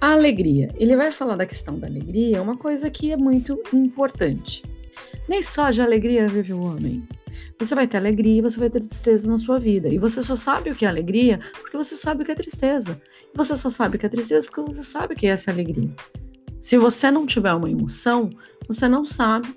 A 0.01 0.13
alegria. 0.13 0.73
Ele 0.77 0.95
vai 0.95 1.11
falar 1.11 1.35
da 1.35 1.45
questão 1.45 1.77
da 1.77 1.87
alegria, 1.87 2.41
uma 2.41 2.55
coisa 2.55 2.89
que 2.89 3.11
é 3.11 3.17
muito 3.17 3.61
importante. 3.73 4.63
Nem 5.27 5.41
só 5.41 5.69
de 5.69 5.81
alegria 5.81 6.27
vive 6.27 6.53
o 6.53 6.61
homem. 6.61 7.05
Você 7.59 7.75
vai 7.75 7.85
ter 7.85 7.97
alegria 7.97 8.41
você 8.41 8.57
vai 8.57 8.69
ter 8.69 8.79
tristeza 8.79 9.29
na 9.29 9.37
sua 9.37 9.59
vida. 9.59 9.89
E 9.89 9.99
você 9.99 10.23
só 10.23 10.35
sabe 10.35 10.71
o 10.71 10.75
que 10.75 10.85
é 10.85 10.87
alegria 10.87 11.41
porque 11.59 11.75
você 11.75 11.95
sabe 11.95 12.23
o 12.23 12.25
que 12.25 12.31
é 12.31 12.35
tristeza. 12.35 12.99
E 13.33 13.37
você 13.37 13.55
só 13.55 13.69
sabe 13.69 13.97
o 13.97 13.99
que 13.99 14.05
é 14.05 14.09
tristeza 14.09 14.47
porque 14.47 14.61
você 14.61 14.81
sabe 14.81 15.13
o 15.13 15.17
que 15.17 15.27
é 15.27 15.31
essa 15.31 15.51
alegria. 15.51 15.93
Se 16.61 16.77
você 16.77 17.11
não 17.11 17.25
tiver 17.25 17.53
uma 17.53 17.69
emoção, 17.69 18.29
você 18.67 18.87
não 18.87 19.05
sabe 19.05 19.53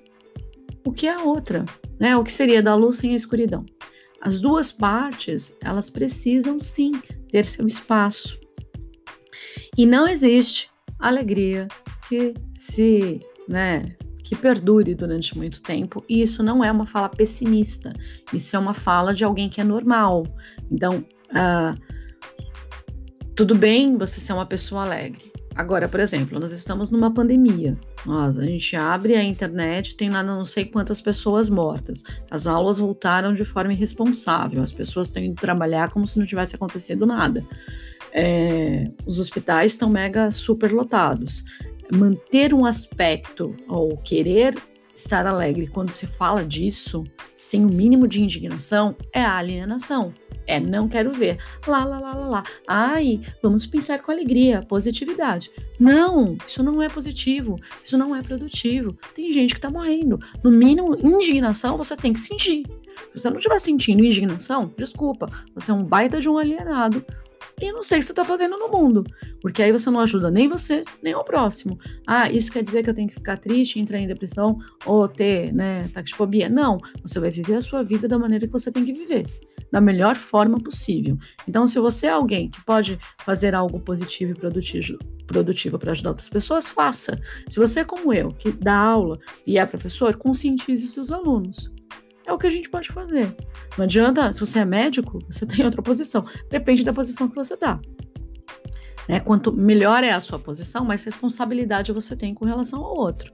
o 0.85 0.93
que 0.93 1.07
é 1.07 1.15
a 1.15 1.23
outra, 1.23 1.65
né? 2.01 2.17
O 2.17 2.25
que 2.25 2.33
seria 2.33 2.61
da 2.61 2.75
luz 2.75 2.99
sem 2.99 3.13
a 3.13 3.17
escuridão. 3.17 3.65
As 4.21 4.41
duas 4.41 4.73
partes, 4.73 5.55
elas 5.61 5.89
precisam 5.89 6.59
sim 6.61 6.93
ter 7.31 7.45
seu 7.45 7.67
espaço. 7.67 8.42
E 9.77 9.87
não 9.87 10.07
existe 10.07 10.71
alegria 10.99 11.69
que 12.09 12.35
se, 12.55 13.21
né, 13.49 13.97
que 14.23 14.37
perdure 14.37 14.95
durante 14.95 15.37
muito 15.37 15.63
tempo. 15.63 16.05
E 16.09 16.23
isso 16.23 16.43
não 16.43 16.63
é 16.63 16.71
uma 16.71 16.87
fala 16.87 17.09
pessimista, 17.09 17.93
isso 18.33 18.55
é 18.55 18.59
uma 18.59 18.75
fala 18.75 19.15
de 19.15 19.25
alguém 19.25 19.49
que 19.49 19.61
é 19.61 19.65
normal. 19.65 20.27
Então, 20.71 21.05
uh, 21.31 21.77
tudo 23.35 23.55
bem 23.55 23.97
você 23.97 24.21
ser 24.21 24.35
uma 24.35 24.47
pessoa 24.47 24.83
alegre, 24.83 25.33
Agora, 25.55 25.87
por 25.87 26.01
exemplo, 26.01 26.39
nós 26.41 26.51
estamos 26.51 26.91
numa 26.91 27.13
pandemia. 27.13 27.79
Nós, 28.07 28.39
a 28.39 28.43
gente 28.45 28.75
abre 28.75 29.15
a 29.15 29.23
internet, 29.23 29.97
tem 29.97 30.09
lá 30.09 30.23
não 30.23 30.45
sei 30.45 30.65
quantas 30.65 31.01
pessoas 31.01 31.51
mortas. 31.51 32.03
As 32.31 32.47
aulas 32.47 32.79
voltaram 32.79 33.35
de 33.35 33.45
forma 33.45 33.73
irresponsável. 33.73 34.63
As 34.63 34.73
pessoas 34.73 35.11
têm 35.11 35.27
ido 35.27 35.35
trabalhar 35.35 35.91
como 35.91 36.07
se 36.09 36.19
não 36.19 36.27
tivesse 36.27 36.57
acontecido 36.57 37.05
nada. 37.05 37.47
É, 38.13 38.91
os 39.07 39.19
hospitais 39.19 39.73
estão 39.73 39.89
mega 39.89 40.31
super 40.31 40.73
lotados. 40.73 41.45
Manter 41.93 42.55
um 42.55 42.65
aspecto 42.65 43.55
ou 43.69 43.97
querer 43.99 44.55
estar 44.95 45.27
alegre 45.27 45.67
quando 45.67 45.93
se 45.93 46.07
fala 46.07 46.45
disso, 46.45 47.05
sem 47.37 47.65
o 47.65 47.69
mínimo 47.69 48.07
de 48.07 48.23
indignação, 48.23 48.95
é 49.13 49.23
alienação. 49.23 50.13
É, 50.47 50.59
não 50.59 50.89
quero 50.89 51.13
ver. 51.13 51.39
Lá, 51.67 51.85
lá, 51.85 51.99
lá, 51.99 52.15
lá, 52.15 52.27
lá. 52.27 52.43
Ai, 52.67 53.21
vamos 53.43 53.65
pensar 53.65 54.01
com 54.01 54.11
alegria, 54.11 54.63
positividade. 54.63 55.51
Não, 55.79 56.37
isso 56.47 56.63
não 56.63 56.83
é 56.83 56.89
positivo, 56.89 57.57
isso 57.83 57.97
não 57.97 58.15
é 58.15 58.23
produtivo. 58.23 58.97
Tem 59.15 59.33
gente 59.33 59.55
que 59.55 59.61
tá 59.61 59.71
morrendo. 59.71 60.19
No 60.43 60.51
mínimo, 60.51 60.97
indignação 60.97 61.77
você 61.77 61.97
tem 61.97 62.13
que 62.13 62.21
sentir. 62.21 62.65
Se 63.13 63.21
você 63.21 63.31
não 63.31 63.39
estiver 63.39 63.59
sentindo 63.61 64.05
indignação, 64.05 64.73
desculpa, 64.77 65.29
você 65.55 65.71
é 65.71 65.75
um 65.75 65.85
baita 65.85 66.21
de 66.21 66.29
um 66.29 66.37
alienado. 66.37 67.05
E 67.63 67.71
não 67.71 67.81
sei 67.81 67.99
o 67.99 68.01
que 68.01 68.07
você 68.07 68.13
está 68.13 68.25
fazendo 68.25 68.59
no 68.59 68.69
mundo, 68.69 69.05
porque 69.41 69.63
aí 69.63 69.71
você 69.71 69.89
não 69.89 70.01
ajuda 70.01 70.33
nem 70.33 70.49
você, 70.49 70.83
nem 71.01 71.15
o 71.15 71.23
próximo. 71.23 71.79
Ah, 72.05 72.29
isso 72.29 72.51
quer 72.51 72.65
dizer 72.65 72.83
que 72.83 72.91
eu 72.91 72.95
tenho 72.95 73.07
que 73.07 73.15
ficar 73.15 73.37
triste, 73.37 73.79
entrar 73.79 73.99
em 73.99 74.09
depressão 74.09 74.59
ou 74.85 75.07
ter, 75.07 75.55
né, 75.55 75.89
taxifobia? 75.95 76.49
Não, 76.49 76.79
você 77.01 77.21
vai 77.21 77.31
viver 77.31 77.55
a 77.55 77.63
sua 77.63 77.85
vida 77.85 78.09
da 78.09 78.19
maneira 78.19 78.49
que 78.49 78.53
você 78.53 78.73
tem 78.73 78.85
que 78.85 78.93
viver 78.93 79.27
da 79.71 79.81
melhor 79.81 80.15
forma 80.15 80.61
possível. 80.61 81.17
Então, 81.49 81.67
se 81.67 81.81
você 81.81 82.07
é 82.07 82.11
alguém 82.11 82.51
que 82.51 82.63
pode 82.65 82.99
fazer 83.25 83.55
algo 83.55 83.81
positivo 83.81 84.33
e 84.33 84.35
produtivo, 84.35 84.99
produtivo 85.27 85.79
para 85.79 85.93
ajudar 85.93 86.11
outras 86.11 86.29
pessoas, 86.29 86.69
faça. 86.69 87.19
Se 87.49 87.59
você 87.59 87.81
é 87.81 87.85
como 87.85 88.13
eu, 88.13 88.33
que 88.33 88.53
dá 88.53 88.77
aula 88.77 89.19
e 89.47 89.57
é 89.57 89.65
professor, 89.65 90.15
conscientize 90.17 90.85
os 90.85 90.93
seus 90.93 91.11
alunos. 91.11 91.72
É 92.27 92.33
o 92.33 92.39
que 92.39 92.47
a 92.47 92.51
gente 92.51 92.71
pode 92.71 92.89
fazer. 92.89 93.35
Não 93.77 93.85
adianta, 93.85 94.33
se 94.33 94.41
você 94.41 94.61
é 94.61 94.65
médico, 94.65 95.19
você 95.29 95.45
tem 95.47 95.65
outra 95.65 95.83
posição. 95.83 96.25
Depende 96.51 96.85
da 96.85 96.93
posição 96.93 97.29
que 97.29 97.35
você 97.35 97.57
dá. 97.57 97.81
Né? 99.09 99.21
Quanto 99.21 99.53
melhor 99.53 100.05
é 100.05 100.13
a 100.13 100.21
sua 100.21 100.39
posição, 100.39 100.85
mais 100.85 101.05
responsabilidade 101.05 101.93
você 101.93 102.17
tem 102.17 102.35
com 102.35 102.45
relação 102.45 102.85
ao 102.85 102.97
outro. 102.97 103.33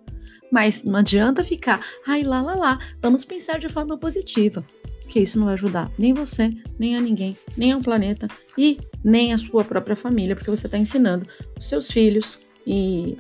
Mas 0.51 0.85
não 0.85 1.01
adianta 1.01 1.45
ficar, 1.45 1.81
ai 2.07 2.23
lá, 2.23 2.41
lá, 2.41 2.55
lá, 2.55 2.79
vamos 3.03 3.25
pensar 3.25 3.59
de 3.59 3.69
forma 3.69 3.99
positiva 3.99 4.65
que 5.09 5.21
isso 5.21 5.39
não 5.39 5.47
vai 5.47 5.55
ajudar 5.55 5.91
nem 5.99 6.13
você, 6.13 6.53
nem 6.79 6.95
a 6.95 7.01
ninguém, 7.01 7.37
nem 7.57 7.73
ao 7.73 7.81
planeta 7.81 8.29
e 8.57 8.79
nem 9.03 9.33
a 9.33 9.39
sua 9.39 9.65
própria 9.65 9.97
família, 9.97 10.37
porque 10.37 10.51
você 10.51 10.67
está 10.67 10.77
ensinando 10.77 11.27
os 11.59 11.69
seus 11.69 11.91
filhos 11.91 12.41
e 12.67 13.17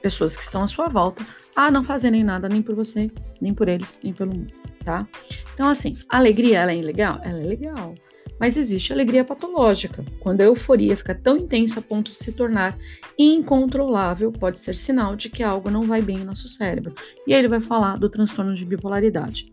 pessoas 0.00 0.36
que 0.36 0.42
estão 0.42 0.62
à 0.62 0.66
sua 0.66 0.88
volta 0.88 1.26
a 1.54 1.70
não 1.70 1.84
fazerem 1.84 2.24
nada 2.24 2.48
nem 2.48 2.62
por 2.62 2.74
você, 2.74 3.10
nem 3.40 3.52
por 3.52 3.68
eles, 3.68 3.98
nem 4.02 4.12
pelo 4.12 4.32
mundo, 4.32 4.54
tá? 4.82 5.06
Então, 5.54 5.68
assim, 5.68 5.96
a 6.08 6.18
alegria, 6.18 6.60
ela 6.60 6.72
é 6.72 6.80
legal? 6.80 7.20
Ela 7.22 7.40
é 7.40 7.46
legal. 7.46 7.94
Mas 8.38 8.56
existe 8.56 8.92
alegria 8.92 9.24
patológica, 9.24 10.04
quando 10.18 10.40
a 10.40 10.44
euforia 10.44 10.96
fica 10.96 11.14
tão 11.14 11.36
intensa 11.36 11.78
a 11.78 11.82
ponto 11.82 12.10
de 12.10 12.18
se 12.18 12.32
tornar 12.32 12.76
incontrolável, 13.16 14.32
pode 14.32 14.58
ser 14.58 14.74
sinal 14.74 15.14
de 15.14 15.28
que 15.28 15.44
algo 15.44 15.70
não 15.70 15.82
vai 15.82 16.02
bem 16.02 16.18
em 16.18 16.24
nosso 16.24 16.48
cérebro. 16.48 16.92
E 17.24 17.32
aí 17.32 17.38
ele 17.38 17.46
vai 17.46 17.60
falar 17.60 17.98
do 17.98 18.08
transtorno 18.08 18.52
de 18.52 18.64
bipolaridade. 18.64 19.52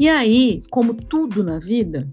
E 0.00 0.08
aí, 0.08 0.62
como 0.70 0.94
tudo 0.94 1.44
na 1.44 1.58
vida, 1.58 2.08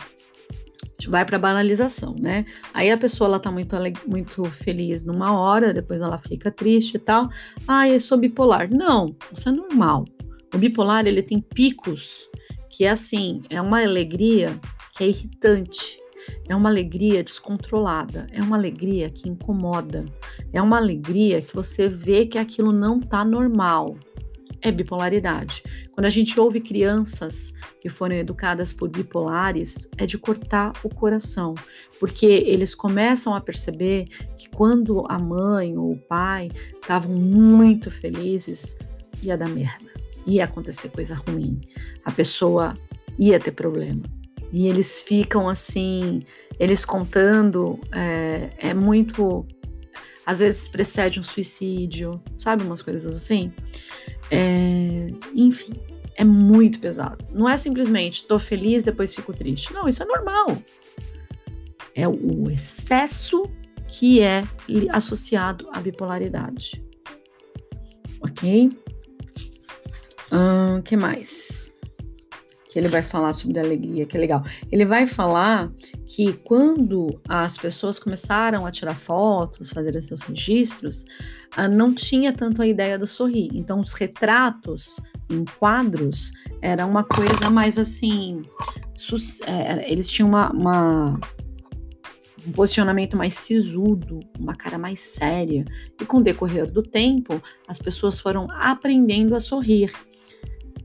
vai 1.07 1.23
para 1.23 1.39
banalização, 1.39 2.15
né? 2.19 2.43
Aí 2.73 2.91
a 2.91 2.97
pessoa 2.97 3.29
ela 3.29 3.39
tá 3.39 3.49
muito 3.49 3.75
muito 4.05 4.43
feliz 4.45 5.05
numa 5.05 5.39
hora, 5.39 5.73
depois 5.73 6.01
ela 6.01 6.17
fica 6.17 6.51
triste 6.51 6.95
e 6.95 6.99
tal. 6.99 7.29
Ah, 7.67 7.87
eu 7.87 7.99
sou 7.99 8.17
bipolar. 8.17 8.69
Não, 8.69 9.15
isso 9.31 9.47
é 9.47 9.51
normal. 9.51 10.05
O 10.53 10.57
bipolar 10.57 11.07
ele 11.07 11.23
tem 11.23 11.39
picos 11.39 12.27
que 12.69 12.85
é 12.85 12.89
assim, 12.89 13.41
é 13.49 13.61
uma 13.61 13.81
alegria 13.81 14.59
que 14.95 15.03
é 15.03 15.07
irritante. 15.07 15.99
É 16.47 16.55
uma 16.55 16.69
alegria 16.69 17.23
descontrolada, 17.23 18.27
é 18.31 18.41
uma 18.41 18.57
alegria 18.57 19.09
que 19.09 19.27
incomoda, 19.27 20.05
é 20.51 20.61
uma 20.61 20.77
alegria 20.77 21.41
que 21.41 21.55
você 21.55 21.87
vê 21.87 22.25
que 22.25 22.37
aquilo 22.37 22.71
não 22.71 22.99
tá 22.99 23.23
normal 23.23 23.97
é 24.61 24.71
bipolaridade. 24.71 25.63
Quando 25.91 26.05
a 26.05 26.09
gente 26.09 26.39
ouve 26.39 26.59
crianças 26.59 27.53
que 27.81 27.89
foram 27.89 28.15
educadas 28.15 28.73
por 28.73 28.89
bipolares, 28.89 29.87
é 29.97 30.05
de 30.05 30.17
cortar 30.17 30.73
o 30.83 30.89
coração, 30.89 31.55
porque 31.99 32.25
eles 32.25 32.75
começam 32.75 33.33
a 33.33 33.41
perceber 33.41 34.05
que 34.37 34.49
quando 34.49 35.05
a 35.09 35.17
mãe 35.17 35.77
ou 35.77 35.93
o 35.93 35.97
pai 35.97 36.49
estavam 36.81 37.15
muito 37.15 37.89
felizes, 37.89 38.77
ia 39.21 39.37
dar 39.37 39.49
merda, 39.49 39.91
ia 40.29 40.45
acontecer 40.45 40.89
coisa 40.89 41.15
ruim, 41.15 41.59
a 42.05 42.11
pessoa 42.11 42.75
ia 43.17 43.39
ter 43.39 43.51
problema. 43.51 44.03
E 44.51 44.67
eles 44.67 45.01
ficam 45.01 45.47
assim, 45.47 46.23
eles 46.59 46.85
contando, 46.85 47.79
é, 47.91 48.49
é 48.57 48.73
muito 48.73 49.45
às 50.29 50.41
vezes 50.41 50.67
precede 50.67 51.19
um 51.19 51.23
suicídio, 51.23 52.21
sabe? 52.37 52.63
Umas 52.63 52.83
coisas 52.83 53.15
assim. 53.15 53.51
É, 54.29 55.07
enfim, 55.33 55.73
é 56.15 56.23
muito 56.23 56.79
pesado. 56.79 57.25
Não 57.33 57.49
é 57.49 57.57
simplesmente 57.57 58.27
tô 58.27 58.37
feliz, 58.37 58.83
depois 58.83 59.11
fico 59.11 59.33
triste. 59.33 59.73
Não, 59.73 59.87
isso 59.87 60.03
é 60.03 60.05
normal. 60.05 60.55
É 61.95 62.07
o 62.07 62.47
excesso 62.51 63.41
que 63.87 64.21
é 64.21 64.43
associado 64.91 65.67
à 65.73 65.79
bipolaridade. 65.79 66.83
Ok? 68.21 68.69
O 70.31 70.81
que 70.81 70.95
mais? 70.95 71.69
que 72.69 72.77
ele 72.77 72.87
vai 72.87 73.01
falar 73.01 73.33
sobre 73.33 73.59
alegria, 73.59 74.05
que 74.05 74.15
é 74.15 74.19
legal. 74.19 74.43
Ele 74.71 74.85
vai 74.85 75.07
falar 75.07 75.71
que 76.05 76.33
quando 76.33 77.19
as 77.27 77.57
pessoas 77.57 77.99
começaram 77.99 78.65
a 78.65 78.71
tirar 78.71 78.95
fotos, 78.95 79.71
fazer 79.71 79.99
seus 80.01 80.21
registros, 80.21 81.03
ah, 81.57 81.67
não 81.67 81.93
tinha 81.93 82.31
tanto 82.31 82.61
a 82.61 82.67
ideia 82.67 82.97
do 82.97 83.07
sorrir. 83.07 83.49
Então, 83.53 83.79
os 83.79 83.93
retratos 83.93 84.99
em 85.31 85.43
quadros 85.57 86.31
era 86.61 86.85
uma 86.85 87.03
coisa 87.03 87.49
mais 87.49 87.79
assim. 87.79 88.43
É, 89.47 89.91
eles 89.91 90.07
tinham 90.07 90.29
uma, 90.29 90.51
uma 90.51 91.19
um 92.47 92.51
posicionamento 92.51 93.17
mais 93.17 93.35
sisudo, 93.35 94.19
uma 94.37 94.55
cara 94.55 94.77
mais 94.77 95.01
séria. 95.01 95.65
E 95.99 96.05
com 96.05 96.17
o 96.17 96.23
decorrer 96.23 96.71
do 96.71 96.83
tempo, 96.83 97.41
as 97.67 97.79
pessoas 97.79 98.19
foram 98.19 98.47
aprendendo 98.51 99.35
a 99.35 99.39
sorrir 99.39 99.91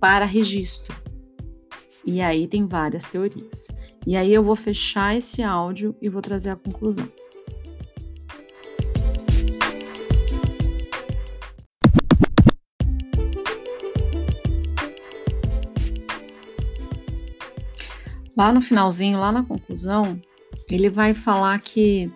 para 0.05 0.27
registro. 0.27 0.95
E 2.05 2.21
aí 2.21 2.47
tem 2.47 2.67
várias 2.67 3.05
teorias. 3.05 3.69
E 4.07 4.14
aí 4.14 4.35
eu 4.35 4.45
vou 4.45 4.55
fechar 4.55 5.17
esse 5.17 5.43
áudio 5.43 5.97
e 5.99 6.11
vou 6.11 6.21
trazer 6.21 6.51
a 6.51 6.57
conclusão. 6.57 7.09
Lá 18.37 18.53
no 18.53 18.61
finalzinho, 18.61 19.19
lá 19.19 19.33
na 19.33 19.43
conclusão, 19.43 20.21
ele 20.69 20.90
vai 20.90 21.14
falar 21.14 21.59
que 21.62 22.12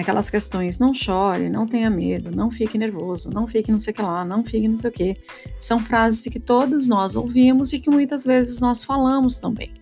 naquelas 0.00 0.30
questões 0.30 0.78
não 0.78 0.94
chore, 0.94 1.50
não 1.50 1.66
tenha 1.66 1.90
medo, 1.90 2.30
não 2.30 2.50
fique 2.50 2.78
nervoso, 2.78 3.28
não 3.28 3.46
fique 3.46 3.70
não 3.70 3.78
sei 3.78 3.92
o 3.92 3.94
que 3.96 4.00
lá, 4.00 4.24
não 4.24 4.42
fique 4.42 4.66
não 4.66 4.76
sei 4.76 4.88
o 4.88 4.92
que. 4.92 5.16
São 5.58 5.78
frases 5.78 6.24
que 6.32 6.40
todos 6.40 6.88
nós 6.88 7.16
ouvimos 7.16 7.74
e 7.74 7.78
que 7.78 7.90
muitas 7.90 8.24
vezes 8.24 8.60
nós 8.60 8.82
falamos 8.82 9.38
também. 9.38 9.74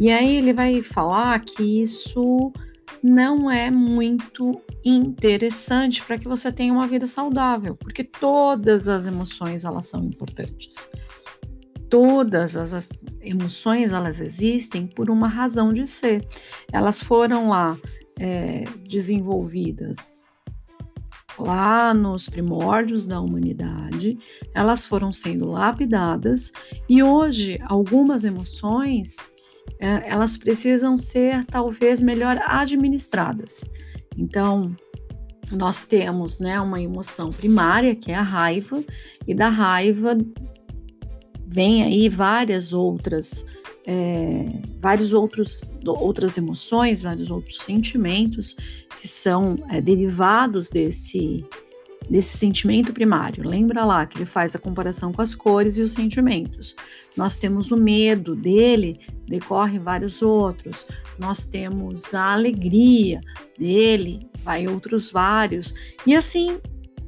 E 0.00 0.10
aí 0.10 0.38
ele 0.38 0.52
vai 0.52 0.82
falar 0.82 1.38
que 1.38 1.82
isso 1.82 2.52
não 3.00 3.48
é 3.48 3.70
muito 3.70 4.60
interessante 4.84 6.02
para 6.02 6.18
que 6.18 6.26
você 6.26 6.50
tenha 6.50 6.72
uma 6.72 6.88
vida 6.88 7.06
saudável, 7.06 7.76
porque 7.76 8.02
todas 8.02 8.88
as 8.88 9.06
emoções 9.06 9.64
elas 9.64 9.86
são 9.86 10.02
importantes. 10.02 10.90
Todas 11.88 12.56
as 12.56 13.04
emoções 13.20 13.92
elas 13.92 14.20
existem 14.20 14.88
por 14.88 15.10
uma 15.10 15.28
razão 15.28 15.72
de 15.72 15.86
ser. 15.86 16.26
Elas 16.72 17.00
foram 17.00 17.48
lá 17.48 17.76
é, 18.20 18.64
desenvolvidas 18.86 20.28
lá 21.38 21.94
nos 21.94 22.28
primórdios 22.28 23.06
da 23.06 23.20
humanidade, 23.20 24.18
elas 24.54 24.84
foram 24.84 25.10
sendo 25.12 25.46
lapidadas 25.46 26.52
e 26.88 27.02
hoje 27.02 27.58
algumas 27.62 28.24
emoções 28.24 29.30
é, 29.78 30.08
elas 30.08 30.36
precisam 30.36 30.96
ser 30.96 31.44
talvez 31.46 32.02
melhor 32.02 32.38
administradas. 32.44 33.64
Então, 34.16 34.74
nós 35.50 35.86
temos 35.86 36.38
né, 36.38 36.60
uma 36.60 36.80
emoção 36.80 37.30
primária, 37.30 37.94
que 37.94 38.12
é 38.12 38.14
a 38.14 38.22
raiva, 38.22 38.82
e 39.26 39.34
da 39.34 39.48
raiva 39.48 40.16
vem 41.46 41.82
aí 41.82 42.08
várias 42.08 42.72
outras, 42.72 43.44
é, 43.86 44.46
vários 44.80 45.12
outros 45.12 45.62
outras 45.86 46.36
emoções, 46.36 47.02
vários 47.02 47.30
outros 47.30 47.58
sentimentos 47.58 48.54
que 49.00 49.08
são 49.08 49.56
é, 49.70 49.80
derivados 49.80 50.70
desse 50.70 51.44
desse 52.08 52.36
sentimento 52.36 52.92
primário. 52.92 53.48
Lembra 53.48 53.84
lá 53.84 54.04
que 54.04 54.18
ele 54.18 54.26
faz 54.26 54.54
a 54.56 54.58
comparação 54.58 55.12
com 55.12 55.22
as 55.22 55.32
cores 55.32 55.78
e 55.78 55.82
os 55.82 55.92
sentimentos. 55.92 56.74
Nós 57.16 57.38
temos 57.38 57.70
o 57.70 57.76
medo 57.76 58.34
dele, 58.34 58.98
decorre 59.28 59.78
vários 59.78 60.20
outros. 60.20 60.86
Nós 61.20 61.46
temos 61.46 62.12
a 62.12 62.32
alegria 62.32 63.20
dele, 63.56 64.28
vai 64.42 64.66
outros 64.66 65.12
vários. 65.12 65.72
E 66.04 66.16
assim, 66.16 66.58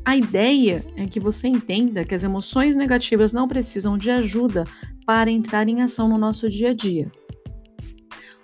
a 0.05 0.17
ideia 0.17 0.85
é 0.97 1.07
que 1.07 1.21
você 1.21 1.49
entenda 1.49 2.05
que 2.05 2.15
as 2.15 2.25
emoções 2.25 2.75
negativas 2.75 3.33
não 3.33 3.47
precisam 3.47 3.97
de 3.97 4.11
ajuda 4.11 4.65
para 5.07 5.31
entrar 5.31 5.69
em 5.69 5.83
ação 5.83 6.09
no 6.09 6.19
nosso 6.19 6.49
dia 6.49 6.71
a 6.71 6.75
dia. 6.75 7.11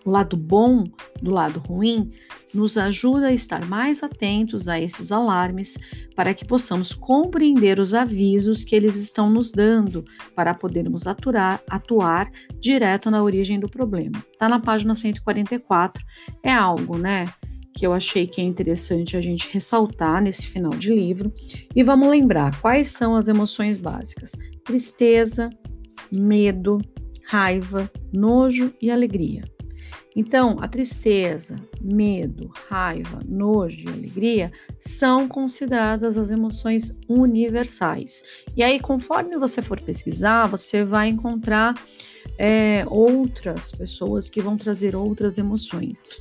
O 0.05 0.11
lado 0.11 0.37
bom 0.37 0.85
do 1.21 1.31
lado 1.31 1.61
ruim 1.61 2.11
nos 2.55 2.79
ajuda 2.79 3.27
a 3.27 3.33
estar 3.33 3.67
mais 3.67 4.03
atentos 4.03 4.69
a 4.69 4.81
esses 4.81 5.13
alarmes 5.13 5.77
para 6.15 6.33
que 6.33 6.47
possamos 6.47 6.95
compreender 6.95 7.79
os 7.79 7.93
avisos 7.93 8.65
que 8.65 8.75
eles 8.75 8.97
estão 8.97 9.29
nos 9.29 9.53
dando 9.53 10.05
para 10.35 10.55
podermos 10.55 11.07
atuar, 11.07 11.61
atuar 11.69 12.31
direto 12.59 13.11
na 13.11 13.23
origem 13.23 13.61
do 13.61 13.69
problema. 13.69 14.25
Está 14.33 14.49
na 14.49 14.61
página 14.61 14.95
144. 14.95 16.03
É 16.43 16.53
algo, 16.53 16.97
né? 16.97 17.29
Que 17.79 17.87
eu 17.87 17.93
achei 17.93 18.27
que 18.27 18.41
é 18.41 18.45
interessante 18.45 19.17
a 19.17 19.21
gente 19.21 19.49
ressaltar 19.53 20.21
nesse 20.21 20.49
final 20.49 20.73
de 20.73 20.93
livro. 20.93 21.33
E 21.77 21.85
vamos 21.85 22.09
lembrar 22.09 22.61
quais 22.61 22.89
são 22.89 23.15
as 23.15 23.29
emoções 23.29 23.79
básicas: 23.79 24.33
tristeza, 24.65 25.49
medo, 26.11 26.79
raiva, 27.25 27.89
nojo 28.13 28.75
e 28.83 28.91
alegria. 28.91 29.45
Então, 30.17 30.57
a 30.59 30.67
tristeza, 30.67 31.55
medo, 31.81 32.51
raiva, 32.69 33.21
nojo 33.25 33.89
e 33.89 33.93
alegria 33.93 34.51
são 34.81 35.29
consideradas 35.29 36.19
as 36.19 36.33
emoções 36.33 36.99
universais. 37.09 38.25
E 38.57 38.63
aí, 38.65 38.81
conforme 38.81 39.39
você 39.39 39.63
for 39.63 39.81
pesquisar, 39.81 40.49
você 40.49 40.85
vai 40.85 41.11
encontrar 41.11 41.81
é, 42.37 42.85
outras 42.89 43.71
pessoas 43.71 44.29
que 44.29 44.41
vão 44.41 44.57
trazer 44.57 44.97
outras 44.97 45.39
emoções. 45.39 46.19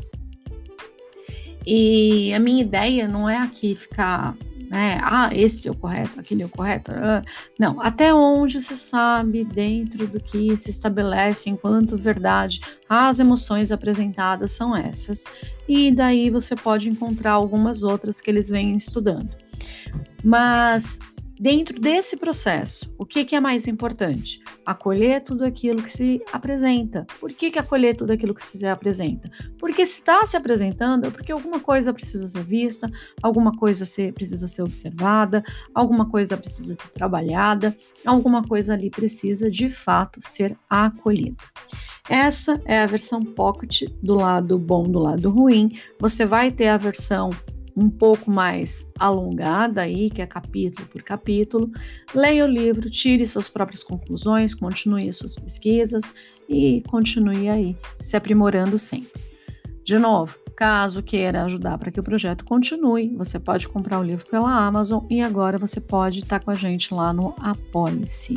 E 1.70 2.34
a 2.34 2.40
minha 2.40 2.62
ideia 2.62 3.10
não 3.10 3.30
é 3.30 3.38
aqui 3.38 3.76
ficar 3.76 4.38
né? 4.70 5.00
Ah, 5.02 5.30
esse 5.34 5.68
é 5.68 5.72
o 5.72 5.76
correto, 5.76 6.20
aquele 6.20 6.44
é 6.44 6.46
o 6.46 6.50
correto. 6.50 6.92
Ah, 6.92 7.24
não, 7.58 7.80
até 7.82 8.14
onde 8.14 8.60
se 8.62 8.76
sabe, 8.76 9.44
dentro 9.46 10.08
do 10.08 10.20
que 10.20 10.56
se 10.58 10.70
estabelece 10.70 11.50
enquanto 11.50 11.98
verdade, 11.98 12.60
as 12.90 13.20
emoções 13.20 13.72
apresentadas 13.72 14.52
são 14.52 14.76
essas. 14.76 15.26
E 15.68 15.92
daí 15.92 16.30
você 16.30 16.56
pode 16.56 16.90
encontrar 16.90 17.32
algumas 17.32 17.84
outras 17.84 18.20
que 18.20 18.30
eles 18.30 18.50
vêm 18.50 18.76
estudando. 18.76 19.30
Mas 20.24 21.00
Dentro 21.40 21.80
desse 21.80 22.18
processo, 22.18 22.92
o 22.98 23.06
que, 23.06 23.24
que, 23.24 23.36
é 23.36 23.40
mais 23.40 23.68
importante? 23.68 24.42
Acolher 24.66 25.24
tudo 25.24 25.46
aquilo 25.46 25.84
que 25.84 25.92
se 25.92 26.20
apresenta. 26.34 27.06
Por 27.20 27.32
que, 27.32 27.52
que 27.52 27.60
acolher 27.60 27.96
tudo 27.96 28.12
aquilo 28.12 28.34
que 28.34 28.42
se 28.42 28.66
apresenta? 28.66 29.30
Porque 29.60 29.86
se 29.86 30.00
está 30.00 30.26
se 30.26 30.36
apresentando 30.36 31.06
é 31.06 31.12
porque 31.12 31.32
alguma 31.32 31.60
coisa 31.60 31.94
precisa 31.94 32.28
ser 32.28 32.44
vista, 32.44 32.90
alguma 33.22 33.56
coisa 33.56 33.86
precisa 34.12 34.48
ser 34.48 34.64
observada, 34.64 35.44
alguma 35.76 36.10
coisa 36.10 36.36
precisa 36.36 36.74
ser 36.74 36.90
trabalhada, 36.90 37.78
alguma 38.04 38.44
coisa 38.44 38.74
ali 38.74 38.90
precisa 38.90 39.48
de 39.48 39.70
fato 39.70 40.20
ser 40.22 40.58
acolhida. 40.68 41.38
Essa 42.10 42.60
é 42.66 42.80
a 42.80 42.86
versão 42.88 43.22
pocket 43.22 43.84
do 44.02 44.16
lado 44.16 44.58
bom 44.58 44.90
do 44.90 44.98
lado 44.98 45.30
ruim. 45.30 45.78
Você 46.00 46.26
vai 46.26 46.50
ter 46.50 46.70
a 46.70 46.78
versão 46.78 47.30
um 47.78 47.90
pouco 47.92 48.32
mais 48.32 48.88
alongada 48.98 49.82
aí, 49.82 50.10
que 50.10 50.22
é 50.22 50.26
capítulo 50.26 50.88
por 50.88 51.04
capítulo. 51.04 51.70
Leia 52.14 52.44
o 52.44 52.48
livro, 52.48 52.90
tire 52.90 53.26
suas 53.28 53.48
próprias 53.48 53.84
conclusões, 53.84 54.56
continue 54.56 55.14
suas 55.14 55.38
pesquisas 55.38 56.14
e 56.50 56.82
continue 56.88 57.48
aí 57.48 57.78
se 58.02 58.18
aprimorando 58.18 58.80
sempre. 58.80 59.22
De 59.84 60.00
novo, 60.00 60.36
caso 60.56 61.04
queira 61.04 61.44
ajudar 61.44 61.78
para 61.78 61.92
que 61.92 62.00
o 62.00 62.04
projeto 62.04 62.44
continue, 62.44 63.16
você 63.16 63.40
pode 63.40 63.70
comprar 63.70 64.00
o 64.00 64.04
livro 64.04 64.26
pela 64.26 64.52
Amazon 64.52 65.06
e 65.10 65.22
agora 65.22 65.60
você 65.60 65.80
pode 65.80 66.20
estar 66.20 66.40
com 66.40 66.50
a 66.50 66.56
gente 66.56 66.94
lá 66.94 67.14
no 67.14 67.36
Apoie-se. 67.38 68.34